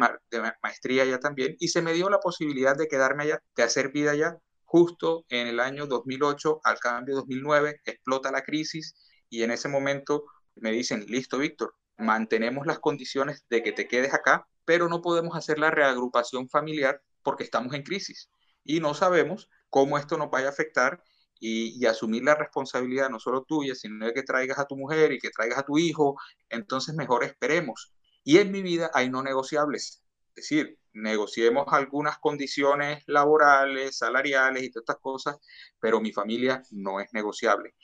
[0.62, 4.12] maestría allá también y se me dio la posibilidad de quedarme allá, de hacer vida
[4.12, 4.36] allá.
[4.64, 8.94] Justo en el año 2008, al cambio 2009, explota la crisis
[9.28, 14.14] y en ese momento me dicen, listo, Víctor, mantenemos las condiciones de que te quedes
[14.14, 18.30] acá, pero no podemos hacer la reagrupación familiar porque estamos en crisis
[18.64, 21.02] y no sabemos cómo esto nos vaya a afectar
[21.45, 25.18] y, asumir la responsabilidad no solo tuya, sino de que traigas a tu mujer y
[25.18, 26.16] que traigas a tu hijo,
[26.49, 27.93] entonces mejor esperemos.
[28.22, 34.70] Y en mi vida hay no negociables, es decir, negociemos algunas condiciones laborales, salariales y
[34.70, 35.36] todas estas cosas,
[35.80, 37.74] pero mi familia no es negociable.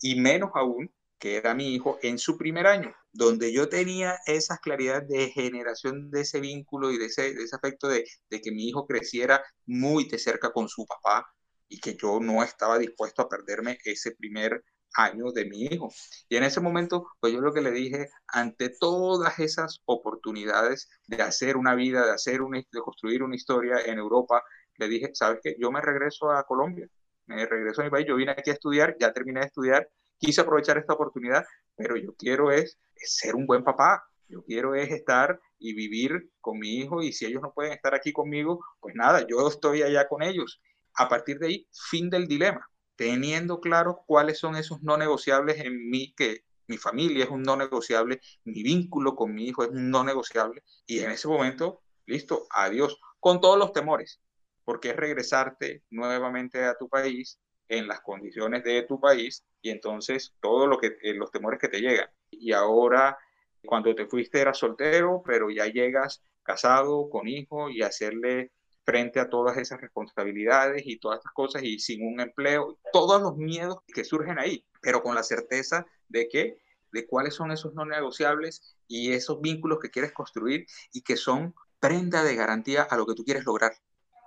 [0.00, 4.60] Y menos aún que era mi hijo, en su primer año, donde yo tenía esas
[4.60, 8.52] claridades de generación de ese vínculo y de ese, de ese afecto de, de, que
[8.52, 11.26] mi hijo creciera muy de cerca con su papá
[11.70, 14.62] y que yo no estaba dispuesto a perderme ese primer
[14.94, 15.88] año de mi hijo.
[16.28, 21.22] Y en ese momento, pues yo lo que le dije, ante todas esas oportunidades de
[21.22, 24.42] hacer una vida, de hacer una, de construir una historia en Europa,
[24.76, 25.54] le dije, ¿sabes qué?
[25.58, 26.88] Yo me regreso a Colombia,
[27.26, 30.40] me regreso a mi país, yo vine aquí a estudiar, ya terminé de estudiar, quise
[30.40, 31.44] aprovechar esta oportunidad,
[31.76, 36.58] pero yo quiero es, ser un buen papá, yo quiero es estar y vivir con
[36.58, 40.08] mi hijo y si ellos no pueden estar aquí conmigo, pues nada, yo estoy allá
[40.08, 40.60] con ellos.
[40.94, 45.88] A partir de ahí, fin del dilema, teniendo claro cuáles son esos no negociables en
[45.88, 49.90] mí, que mi familia es un no negociable, mi vínculo con mi hijo es un
[49.90, 54.20] no negociable y en ese momento, listo, adiós, con todos los temores,
[54.64, 60.34] porque es regresarte nuevamente a tu país en las condiciones de tu país y entonces
[60.40, 62.08] todo lo que eh, los temores que te llegan.
[62.30, 63.18] Y ahora
[63.64, 68.52] cuando te fuiste eras soltero, pero ya llegas casado, con hijo y hacerle
[68.90, 73.36] frente a todas esas responsabilidades y todas estas cosas y sin un empleo, todos los
[73.36, 76.58] miedos que surgen ahí, pero con la certeza de que
[76.90, 81.54] de cuáles son esos no negociables y esos vínculos que quieres construir y que son
[81.78, 83.74] prenda de garantía a lo que tú quieres lograr.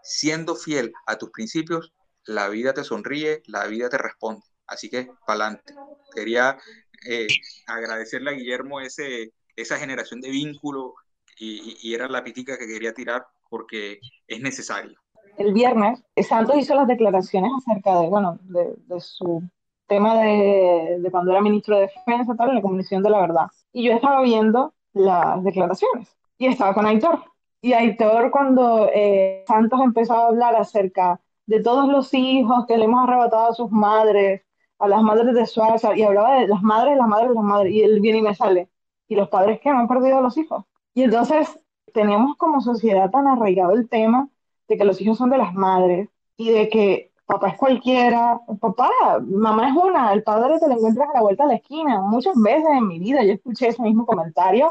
[0.02, 1.94] Siendo fiel a tus principios,
[2.26, 4.46] la vida te sonríe, la vida te responde.
[4.66, 5.74] Así que, para adelante.
[6.16, 6.58] Quería
[7.06, 7.28] eh,
[7.68, 10.94] agradecerle a Guillermo ese, esa generación de vínculo
[11.38, 14.98] y, era la pitica que quería tirar porque es necesario.
[15.38, 19.44] El viernes, Santos hizo las declaraciones acerca de, bueno, de, su
[19.86, 23.46] tema de, cuando era ministro de Defensa, tal, en la Comisión de la Verdad.
[23.72, 27.26] Y yo estaba viendo las declaraciones y estaba con Aitor.
[27.62, 32.86] Y Aitor, cuando eh, Santos empezó a hablar acerca de todos los hijos que le
[32.86, 34.42] hemos arrebatado a sus madres,
[34.80, 37.84] a las madres de Suárez, y hablaba de las madres, las madres, las madres, y
[37.84, 38.72] él viene y me sale,
[39.08, 40.66] y los padres que han perdido a los hijos.
[40.96, 41.60] Y entonces
[41.94, 44.30] tenemos como sociedad tan arraigado el tema
[44.68, 48.90] de que los hijos son de las madres y de que papá es cualquiera, papá,
[49.26, 52.02] mamá es una, el padre te lo encuentras a la vuelta de la esquina.
[52.02, 54.70] Muchas veces en mi vida yo escuché ese mismo comentario,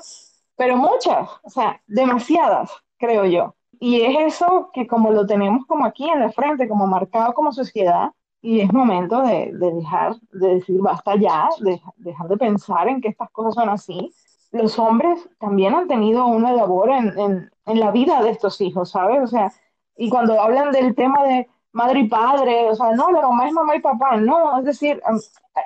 [0.57, 3.55] pero muchas, o sea, demasiadas, creo yo.
[3.81, 7.53] Y es eso que como lo tenemos como aquí en la frente, como marcado como
[7.53, 12.89] sociedad, y es momento de, de dejar, de decir basta ya, de dejar de pensar
[12.89, 14.13] en que estas cosas son así.
[14.53, 19.23] Los hombres también han tenido una labor en, en, la vida de estos hijos, ¿sabes?
[19.23, 19.53] O sea,
[19.97, 23.53] y cuando hablan del tema de madre y padre, o sea, no, la mamá es
[23.53, 25.03] mamá y papá, no, es decir,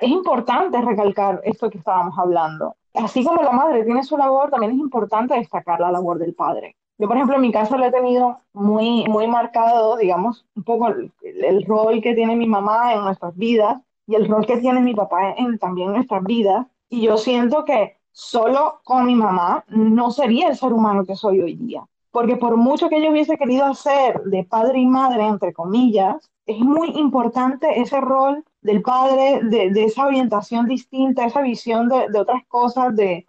[0.01, 2.75] es importante recalcar esto que estábamos hablando.
[2.93, 6.75] Así como la madre tiene su labor, también es importante destacar la labor del padre.
[6.97, 10.87] Yo, por ejemplo, en mi caso lo he tenido muy, muy marcado, digamos, un poco
[10.87, 14.95] el, rol que tiene mi mamá en nuestras vidas y el rol que tiene mi
[14.95, 16.65] papá en, también nuestras vidas.
[16.89, 21.39] Y yo siento que solo con mi mamá, no sería el ser humano que soy
[21.39, 21.83] hoy día.
[22.09, 26.57] Porque por mucho que yo hubiese querido hacer de padre y madre, entre comillas, es
[26.57, 32.43] muy importante ese rol del padre, de, esa orientación distinta, esa visión de, de otras
[32.47, 33.27] cosas, de,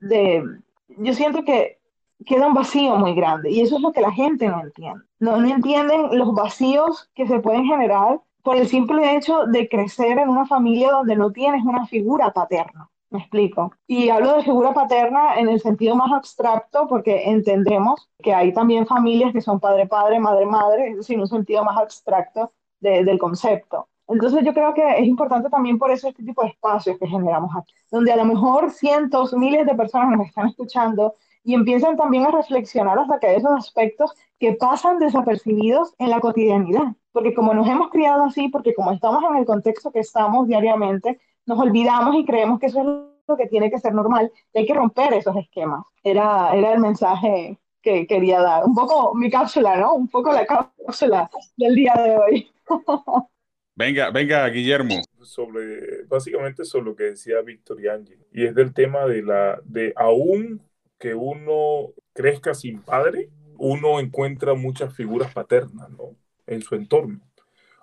[0.00, 0.42] de,
[0.88, 1.78] yo siento que
[2.24, 5.04] queda un vacío muy grande y eso es lo que la gente no entiende.
[5.18, 10.18] No, no entienden los vacíos que se pueden generar por el simple hecho de crecer
[10.18, 12.88] en una familia donde no tienes una figura paterna.
[13.10, 13.72] Me explico.
[13.88, 18.86] Y hablo de figura paterna en el sentido más abstracto porque entendemos que hay también
[18.86, 23.88] familias que son padre-padre, madre-madre, es decir, un sentido más abstracto de, del concepto.
[24.06, 27.50] Entonces yo creo que es importante también por eso este tipo de espacios que generamos
[27.56, 32.26] aquí, donde a lo mejor cientos, miles de personas nos están escuchando y empiezan también
[32.26, 36.94] a reflexionar que hay esos aspectos que pasan desapercibidos en la cotidianidad.
[37.12, 41.20] Porque como nos hemos criado así, porque como estamos en el contexto que estamos diariamente,
[41.46, 42.86] nos olvidamos y creemos que eso es
[43.26, 45.84] lo que tiene que ser normal y hay que romper esos esquemas.
[46.02, 48.64] Era, era el mensaje que quería dar.
[48.64, 49.94] Un poco mi cápsula, ¿no?
[49.94, 52.50] Un poco la cápsula del día de hoy.
[53.76, 54.96] Venga, venga, Guillermo.
[55.22, 59.58] Sobre, básicamente sobre lo que decía Víctor y Angie, y es del tema de la,
[59.64, 60.60] de aún
[60.98, 66.14] que uno crezca sin padre, uno encuentra muchas figuras paternas, ¿no?
[66.46, 67.20] En su entorno.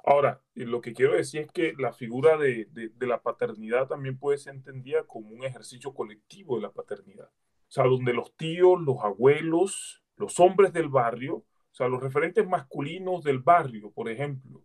[0.09, 4.37] Ahora, lo que quiero decir es que la figura de, de, la paternidad también puede
[4.37, 7.25] ser entendida como un ejercicio colectivo de la paternidad.
[7.25, 12.47] O sea, donde los tíos, los abuelos, los hombres del barrio, o sea, los referentes
[12.47, 14.63] masculinos del barrio, por ejemplo,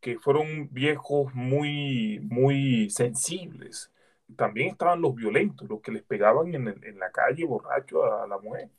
[0.00, 3.92] que fueron viejos muy, muy sensibles.
[4.34, 8.26] También estaban los violentos, los que les pegaban en, en la calle borracho a, a
[8.26, 8.70] la mujer.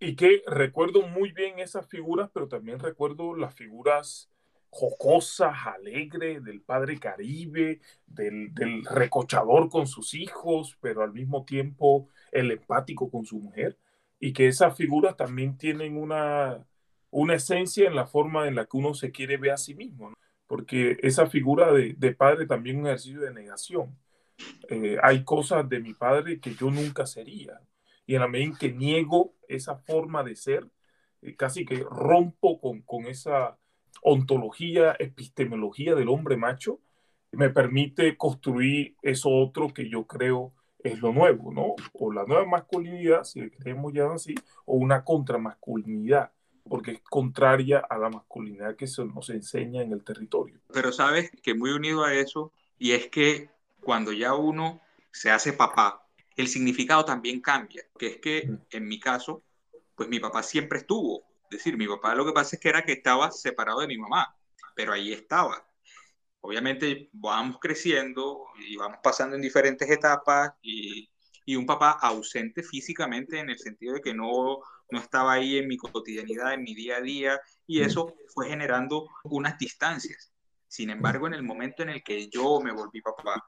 [0.00, 4.31] Y que recuerdo muy bien esas figuras, pero también recuerdo las figuras
[4.72, 12.08] jocosas, alegres, del padre caribe, del, del, recochador con sus hijos, pero al mismo tiempo
[12.32, 13.76] el empático con su mujer,
[14.18, 16.66] y que esas figuras también tienen una,
[17.10, 20.14] una esencia en la forma en la que uno se quiere ver a sí mismo,
[20.46, 23.98] porque esa figura de, de, padre también es un ejercicio de negación.
[24.70, 27.60] Eh, hay cosas de mi padre que yo nunca sería,
[28.06, 30.66] y en la medida en que niego esa forma de ser,
[31.20, 33.58] eh, casi que rompo con, con esa
[34.02, 36.80] ontología, epistemología del hombre macho,
[37.30, 41.76] me permite construir eso otro que yo creo es lo nuevo, ¿no?
[41.92, 44.34] O la nueva masculinidad, si queremos llamar así,
[44.66, 46.32] o una contramasculinidad,
[46.68, 50.60] porque es contraria a la masculinidad que se nos enseña en el territorio.
[50.72, 53.48] Pero sabes que muy unido a eso, y es que
[53.80, 54.80] cuando ya uno
[55.12, 59.42] se hace papá, el significado también cambia, que es que en mi caso,
[59.94, 61.22] pues mi papá siempre estuvo,
[61.52, 64.34] decir, mi papá lo que pasa es que era que estaba separado de mi mamá,
[64.74, 65.66] pero ahí estaba.
[66.40, 71.08] Obviamente vamos creciendo y vamos pasando en diferentes etapas y,
[71.46, 74.58] y, un papá ausente físicamente en el sentido de que no,
[74.90, 79.08] no estaba ahí en mi cotidianidad, en mi día a día, y eso fue generando
[79.24, 80.32] unas distancias.
[80.66, 83.44] Sin embargo, en el momento en el que yo me volví papá,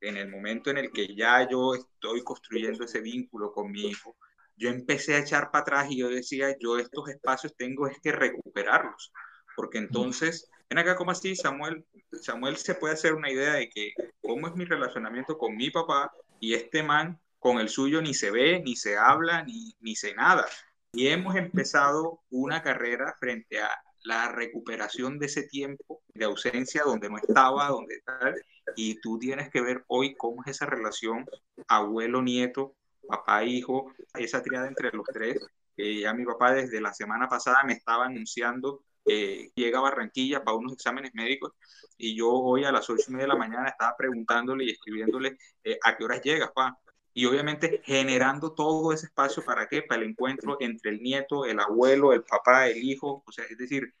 [0.00, 4.16] en el momento en el que ya yo estoy construyendo ese vínculo con mi hijo,
[4.58, 8.12] yo empecé a echar para atrás y yo decía, yo estos espacios tengo es que
[8.12, 9.12] recuperarlos,
[9.56, 11.84] porque entonces, ven acá como así, Samuel,
[12.20, 16.12] Samuel se puede hacer una idea de que cómo es mi relacionamiento con mi papá
[16.40, 20.14] y este man con el suyo ni se ve, ni se habla, ni, ni se
[20.14, 20.46] nada.
[20.92, 23.70] Y hemos empezado una carrera frente a
[24.04, 28.34] la recuperación de ese tiempo de ausencia donde no estaba, donde tal,
[28.76, 31.26] y tú tienes que ver hoy cómo es esa relación
[31.68, 32.74] abuelo-nieto,
[33.08, 35.38] papá, hijo, esa triada entre los tres.
[35.76, 40.44] Eh, ya mi papá desde la semana pasada me estaba anunciando que llega a Barranquilla
[40.44, 41.52] para unos exámenes médicos
[41.96, 45.38] y yo hoy a las ocho y media de la mañana estaba preguntándole y escribiéndole
[45.64, 46.78] eh, a qué horas llegas, pa.
[47.14, 51.58] Y obviamente generando todo ese espacio para qué, para el encuentro entre el nieto, el
[51.58, 53.92] abuelo, el papá, el hijo, o sea, es decir,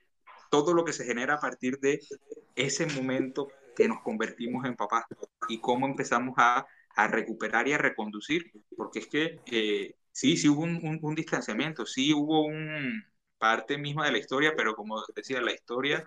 [0.50, 2.00] todo lo que se genera a partir de
[2.54, 5.04] ese momento que nos convertimos en papás
[5.48, 6.66] y cómo empezamos a
[6.98, 11.14] a recuperar y a reconducir, porque es que eh, sí, sí hubo un, un, un,
[11.14, 13.04] distanciamiento, sí hubo un
[13.38, 16.04] parte misma de la historia, pero como decía, la historia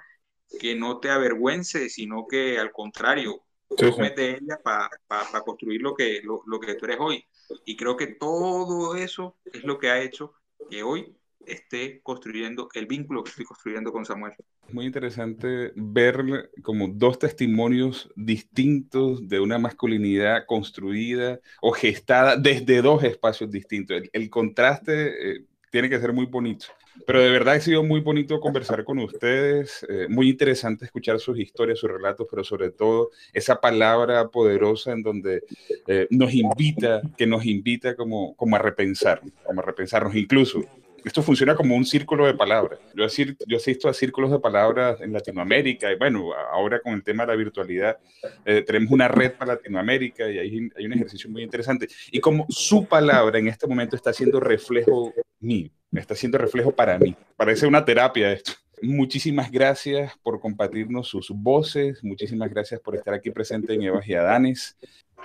[0.59, 5.95] que no te avergüence, sino que al contrario, de ella para pa, pa construir lo
[5.95, 7.23] que, lo, lo que tú eres hoy.
[7.63, 10.33] Y creo que todo eso es lo que ha hecho
[10.69, 11.15] que hoy
[11.45, 14.33] esté construyendo el vínculo que estoy construyendo con Samuel.
[14.71, 23.03] Muy interesante ver como dos testimonios distintos de una masculinidad construida o gestada desde dos
[23.03, 23.97] espacios distintos.
[23.97, 26.67] El, el contraste, eh, tiene que ser muy bonito.
[27.07, 31.39] Pero de verdad ha sido muy bonito conversar con ustedes, eh, muy interesante escuchar sus
[31.39, 35.43] historias, sus relatos, pero sobre todo esa palabra poderosa en donde
[35.87, 40.15] eh, nos invita, que nos invita como, como a repensar, como a repensarnos.
[40.15, 40.63] Incluso
[41.03, 42.79] esto funciona como un círculo de palabras.
[42.95, 43.05] Yo,
[43.47, 47.33] yo asisto a círculos de palabras en Latinoamérica y bueno, ahora con el tema de
[47.33, 47.97] la virtualidad,
[48.45, 51.87] eh, tenemos una red para Latinoamérica y hay, hay un ejercicio muy interesante.
[52.11, 56.97] Y como su palabra en este momento está haciendo reflejo mío está haciendo reflejo para
[56.97, 57.15] mí.
[57.35, 58.53] Parece una terapia esto.
[58.81, 64.15] Muchísimas gracias por compartirnos sus voces, muchísimas gracias por estar aquí presente en Evas y
[64.15, 64.77] Adanes.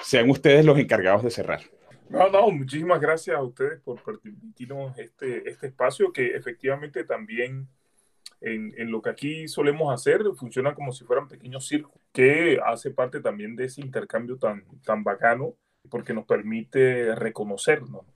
[0.02, 1.60] Sean ustedes los encargados de cerrar.
[2.08, 7.68] No, no, muchísimas gracias a ustedes por permitirnos este, este espacio que efectivamente también
[8.40, 12.90] en, en, lo que aquí solemos hacer funciona como si fueran pequeños círculos, que hace
[12.90, 15.54] parte también de ese intercambio tan, tan bacano
[15.90, 18.06] porque nos permite reconocernos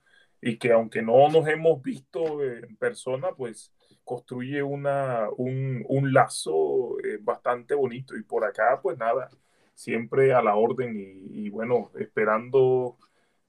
[0.41, 3.73] y que aunque no nos hemos visto en persona, pues
[4.03, 8.17] construye una, un, un lazo eh, bastante bonito.
[8.17, 9.29] Y por acá, pues nada,
[9.73, 12.97] siempre a la orden y, y, bueno, esperando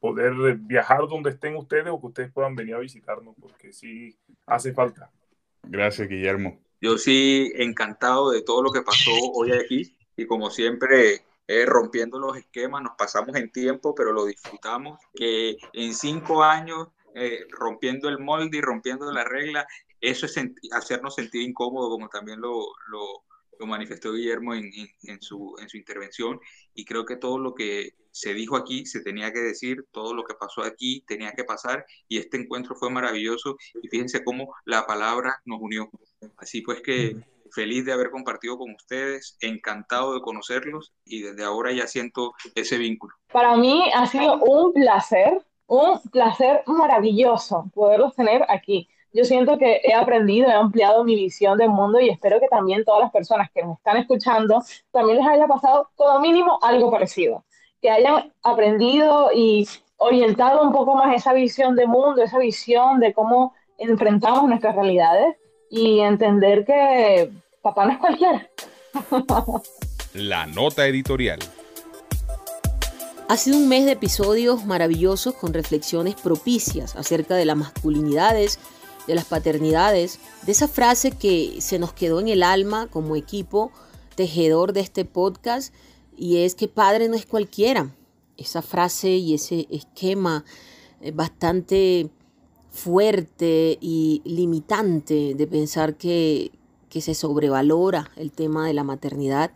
[0.03, 4.75] poder viajar donde estén ustedes o que ustedes puedan venir a visitarnos, porque sí hace
[4.75, 5.13] falta.
[5.63, 6.59] Gracias, Guillermo.
[6.81, 12.19] Yo sí, encantado de todo lo que pasó hoy aquí y como siempre eh, rompiendo
[12.19, 18.09] los esquemas, nos pasamos en tiempo, pero lo disfrutamos, que en cinco años, eh, rompiendo
[18.09, 19.65] el molde y rompiendo la regla,
[20.01, 20.37] eso es
[20.73, 23.23] hacernos sentir incómodo, como también lo, lo,
[23.61, 26.41] lo manifestó Guillermo en, en, en, su, en su intervención,
[26.75, 30.23] y creo que todo lo que se dijo aquí se tenía que decir, todo lo
[30.25, 34.87] que pasó aquí tenía que pasar, y este encuentro fue maravilloso, y fíjense cómo la
[34.87, 35.91] palabra nos unió.
[36.37, 37.17] Así pues que
[37.53, 42.79] feliz de haber compartido con ustedes, encantado de conocerlos y desde ahora ya siento ese
[42.79, 43.15] vínculo.
[43.33, 48.89] Para mí ha sido un placer, un placer maravilloso poderlos tener aquí.
[49.15, 52.83] Yo siento que he aprendido, he ampliado mi visión del mundo y espero que también
[52.85, 57.45] todas las personas que me están escuchando también les haya pasado como mínimo algo parecido,
[57.83, 63.13] que hayan aprendido y orientado un poco más esa visión de mundo, esa visión de
[63.13, 65.37] cómo enfrentamos nuestras realidades
[65.69, 67.31] y entender que
[67.61, 68.49] papá no es cualquiera.
[70.15, 71.41] La nota editorial.
[73.29, 78.61] Ha sido un mes de episodios maravillosos con reflexiones propicias acerca de las masculinidades,
[79.07, 83.73] de las paternidades, de esa frase que se nos quedó en el alma como equipo
[84.15, 85.75] tejedor de este podcast
[86.17, 87.95] y es que padre no es cualquiera.
[88.37, 90.45] Esa frase y ese esquema
[91.15, 92.11] bastante
[92.73, 96.53] fuerte y limitante de pensar que,
[96.91, 99.53] se sobrevalora el tema de la maternidad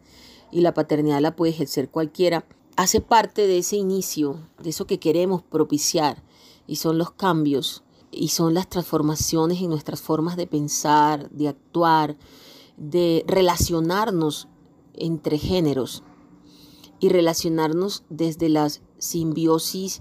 [0.50, 2.46] y la paternidad la puede ejercer cualquiera,
[2.76, 6.22] hace parte de ese inicio, de eso que queremos propiciar,
[6.66, 12.16] y son los cambios, y son las transformaciones en nuestras formas de pensar, de actuar,
[12.78, 14.48] de relacionarnos
[14.94, 16.02] entre géneros
[17.00, 20.00] y relacionarnos desde las simbiosis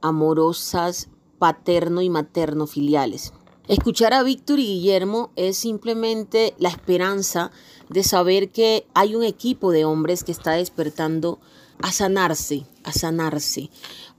[0.00, 1.08] amorosas
[1.38, 3.32] paterno y materno filiales.
[3.68, 7.52] Escuchar a Víctor y Guillermo es simplemente la esperanza
[7.88, 11.40] de saber que hay un equipo de hombres que está despertando
[11.80, 13.70] a sanarse, a sanarse,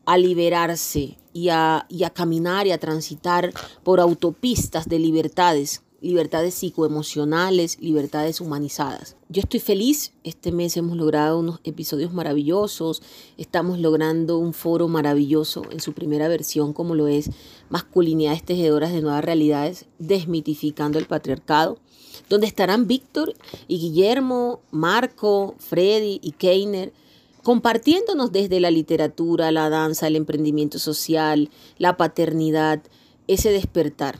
[0.05, 3.53] a liberarse y a, y a caminar y a transitar
[3.84, 9.16] por autopistas de libertades libertades psicoemocionales, libertades humanizadas.
[9.30, 13.01] Yo estoy feliz, este mes hemos logrado unos episodios maravillosos,
[13.38, 17.32] estamos logrando un foro maravilloso en su primera versión como lo es
[17.70, 21.80] Masculinidades Tejedoras de Nuevas Realidades, desmitificando el patriarcado,
[22.28, 23.34] donde estarán Víctor
[23.70, 26.91] y Guillermo, Marco, Freddy y Keiner
[27.43, 32.82] compartiéndonos desde la literatura, la danza, el emprendimiento social, la paternidad,
[33.28, 34.20] ese despertar.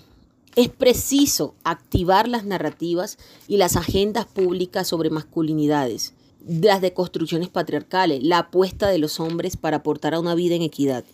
[0.56, 6.14] Es preciso activar las narrativas y las agendas públicas sobre masculinidades,
[6.48, 11.06] las deconstrucciones patriarcales, la apuesta de los hombres para aportar a una vida en equidad.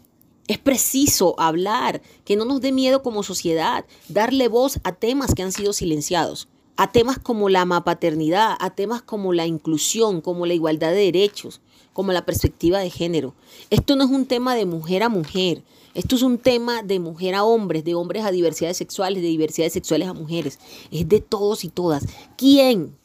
[0.49, 5.43] Es preciso hablar, que no nos dé miedo como sociedad, darle voz a temas que
[5.43, 10.53] han sido silenciados, a temas como la paternidad, a temas como la inclusión, como la
[10.53, 11.61] igualdad de derechos,
[11.93, 13.35] como la perspectiva de género.
[13.69, 15.63] Esto no es un tema de mujer a mujer,
[15.95, 19.73] esto es un tema de mujer a hombres, de hombres a diversidades sexuales, de diversidades
[19.73, 20.59] sexuales a mujeres.
[20.91, 22.05] Es de todos y todas.
[22.37, 22.95] ¿Quién?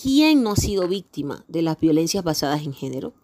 [0.00, 3.14] ¿Quién no ha sido víctima de las violencias basadas en género?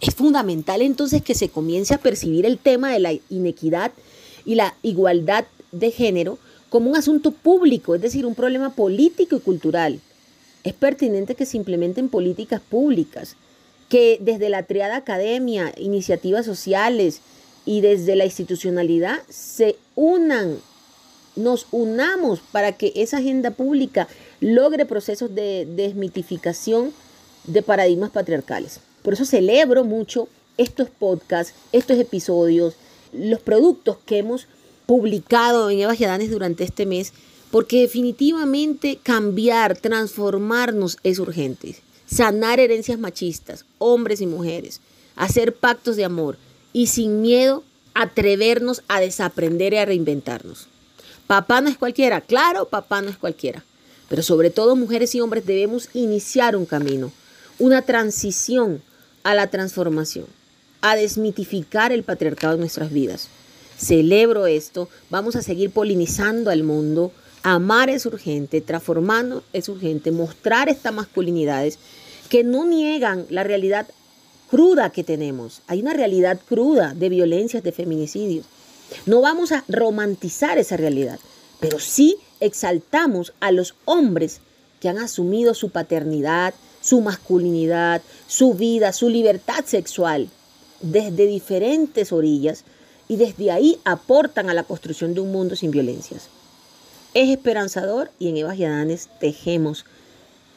[0.00, 3.92] Es fundamental entonces que se comience a percibir el tema de la inequidad
[4.44, 6.38] y la igualdad de género
[6.68, 10.00] como un asunto público, es decir, un problema político y cultural.
[10.64, 13.36] Es pertinente que se implementen políticas públicas,
[13.88, 17.20] que desde la triada academia, iniciativas sociales,
[17.66, 20.58] y desde la institucionalidad se unan
[21.36, 24.08] nos unamos para que esa agenda pública
[24.40, 26.92] logre procesos de desmitificación
[27.44, 28.80] de paradigmas patriarcales.
[29.02, 32.74] Por eso celebro mucho estos podcasts, estos episodios,
[33.12, 34.46] los productos que hemos
[34.86, 37.12] publicado en Eva Yadanes durante este mes,
[37.50, 41.76] porque definitivamente cambiar, transformarnos es urgente.
[42.06, 44.80] Sanar herencias machistas, hombres y mujeres,
[45.16, 46.36] hacer pactos de amor
[46.74, 47.64] y sin miedo
[47.94, 50.66] atrevernos a desaprender y a reinventarnos.
[51.26, 53.64] Papá no es cualquiera, claro, papá no es cualquiera,
[54.10, 57.12] pero sobre todo mujeres y hombres debemos iniciar un camino,
[57.58, 58.82] una transición
[59.22, 60.26] a la transformación,
[60.82, 63.28] a desmitificar el patriarcado en nuestras vidas.
[63.78, 67.12] Celebro esto, vamos a seguir polinizando al mundo,
[67.42, 71.78] amar es urgente, transformando es urgente, mostrar estas masculinidades
[72.28, 73.86] que no niegan la realidad
[74.54, 75.62] cruda que tenemos.
[75.66, 78.46] Hay una realidad cruda de violencias, de feminicidios.
[79.04, 81.18] No vamos a romantizar esa realidad,
[81.58, 84.38] pero sí exaltamos a los hombres
[84.78, 90.28] que han asumido su paternidad, su masculinidad, su vida, su libertad sexual
[90.80, 92.62] desde diferentes orillas
[93.08, 96.28] y desde ahí aportan a la construcción de un mundo sin violencias.
[97.12, 99.84] Es esperanzador y en Evas y Adanes tejemos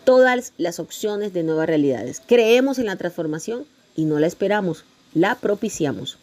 [0.03, 2.21] todas las opciones de nuevas realidades.
[2.23, 3.65] Creemos en la transformación
[3.97, 6.17] y no la esperamos, la propiciamos.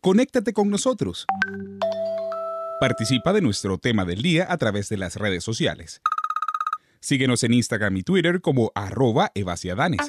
[0.00, 1.26] Conéctate con nosotros.
[2.80, 6.00] Participa de nuestro tema del día a través de las redes sociales.
[7.00, 10.08] Síguenos en Instagram y Twitter como arroba evasiadanes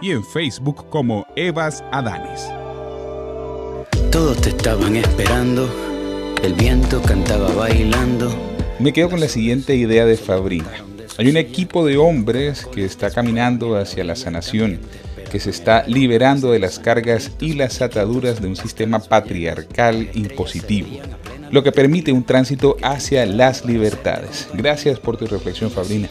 [0.00, 2.48] y en Facebook como Evas Adanes.
[4.10, 5.68] Todos te estaban esperando,
[6.42, 8.34] el viento cantaba bailando.
[8.78, 10.84] Me quedo con la siguiente idea de Fabrina.
[11.16, 14.80] Hay un equipo de hombres que está caminando hacia la sanación,
[15.30, 20.88] que se está liberando de las cargas y las ataduras de un sistema patriarcal impositivo,
[21.52, 24.48] lo que permite un tránsito hacia las libertades.
[24.54, 26.08] Gracias por tu reflexión, Fabrina.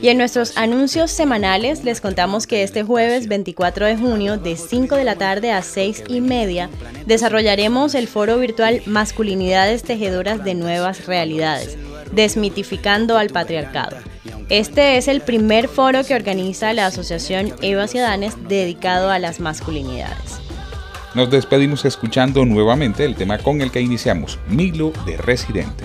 [0.00, 4.96] Y en nuestros anuncios semanales les contamos que este jueves 24 de junio de 5
[4.96, 6.68] de la tarde a 6 y media
[7.06, 11.78] desarrollaremos el foro virtual Masculinidades Tejedoras de Nuevas Realidades,
[12.12, 13.96] desmitificando al patriarcado.
[14.48, 20.40] Este es el primer foro que organiza la Asociación Eva Ciadanes dedicado a las masculinidades.
[21.14, 25.84] Nos despedimos escuchando nuevamente el tema con el que iniciamos, Milo de Residente.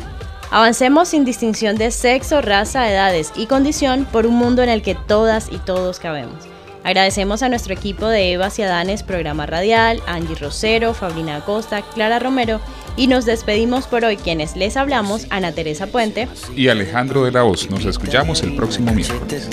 [0.51, 4.95] Avancemos sin distinción de sexo, raza, edades y condición por un mundo en el que
[4.95, 6.35] todas y todos cabemos.
[6.83, 12.59] Agradecemos a nuestro equipo de Eva Ciadanes, programa radial, Angie Rosero, Fabrina Acosta, Clara Romero
[12.95, 17.43] y nos despedimos por hoy quienes les hablamos, Ana Teresa Puente y Alejandro de la
[17.43, 17.69] Hoz.
[17.69, 19.49] Nos escuchamos el próximo miércoles.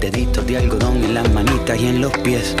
[0.00, 2.56] Deditos de algodón en las manitas y en los pies.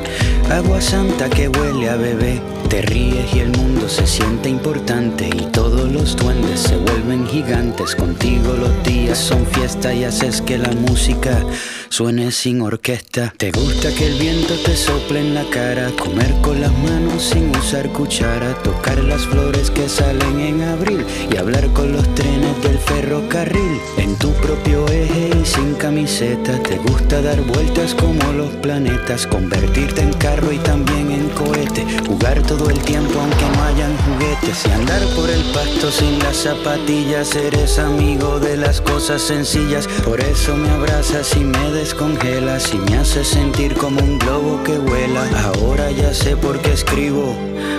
[0.50, 2.40] Agua santa que huele a bebé.
[2.68, 7.94] Te ríes y el mundo se siente importante y todos los duendes se vuelven gigantes.
[7.94, 11.44] Contigo los días son fiesta y haces que la música
[11.92, 13.34] suene sin orquesta.
[13.36, 17.54] Te gusta que el viento te sople en la cara, comer con las manos sin
[17.54, 21.04] usar cuchara, tocar las flores que salen en abril.
[21.30, 23.78] Y hablar con los trenes del ferrocarril.
[23.98, 30.00] En tu propio eje y sin camiseta, te gusta dar vueltas como los planetas, convertirte
[30.00, 34.64] en carro y también en cohete, jugar todo el tiempo aunque no hayan juguetes.
[34.64, 37.36] Y andar por el pasto sin las zapatillas.
[37.36, 42.96] Eres amigo de las cosas sencillas, por eso me abrazas y me descongelas y me
[42.96, 45.24] haces sentir como un globo que vuela.
[45.46, 47.34] Ahora ya sé por qué escribo,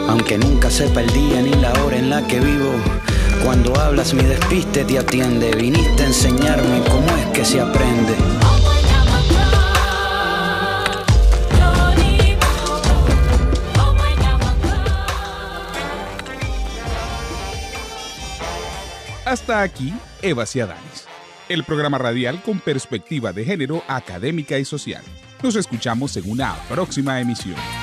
[0.10, 2.74] aunque nunca sepa el día ni la hora en la que vivo.
[3.46, 8.14] Cuando hablas mi despiste te atiende, viniste a enseñarme cómo es que se aprende.
[19.24, 21.08] Hasta aquí, Eva Ciadanes,
[21.54, 25.04] el programa radial con perspectiva de género académica y social.
[25.44, 27.83] Nos escuchamos en una próxima emisión.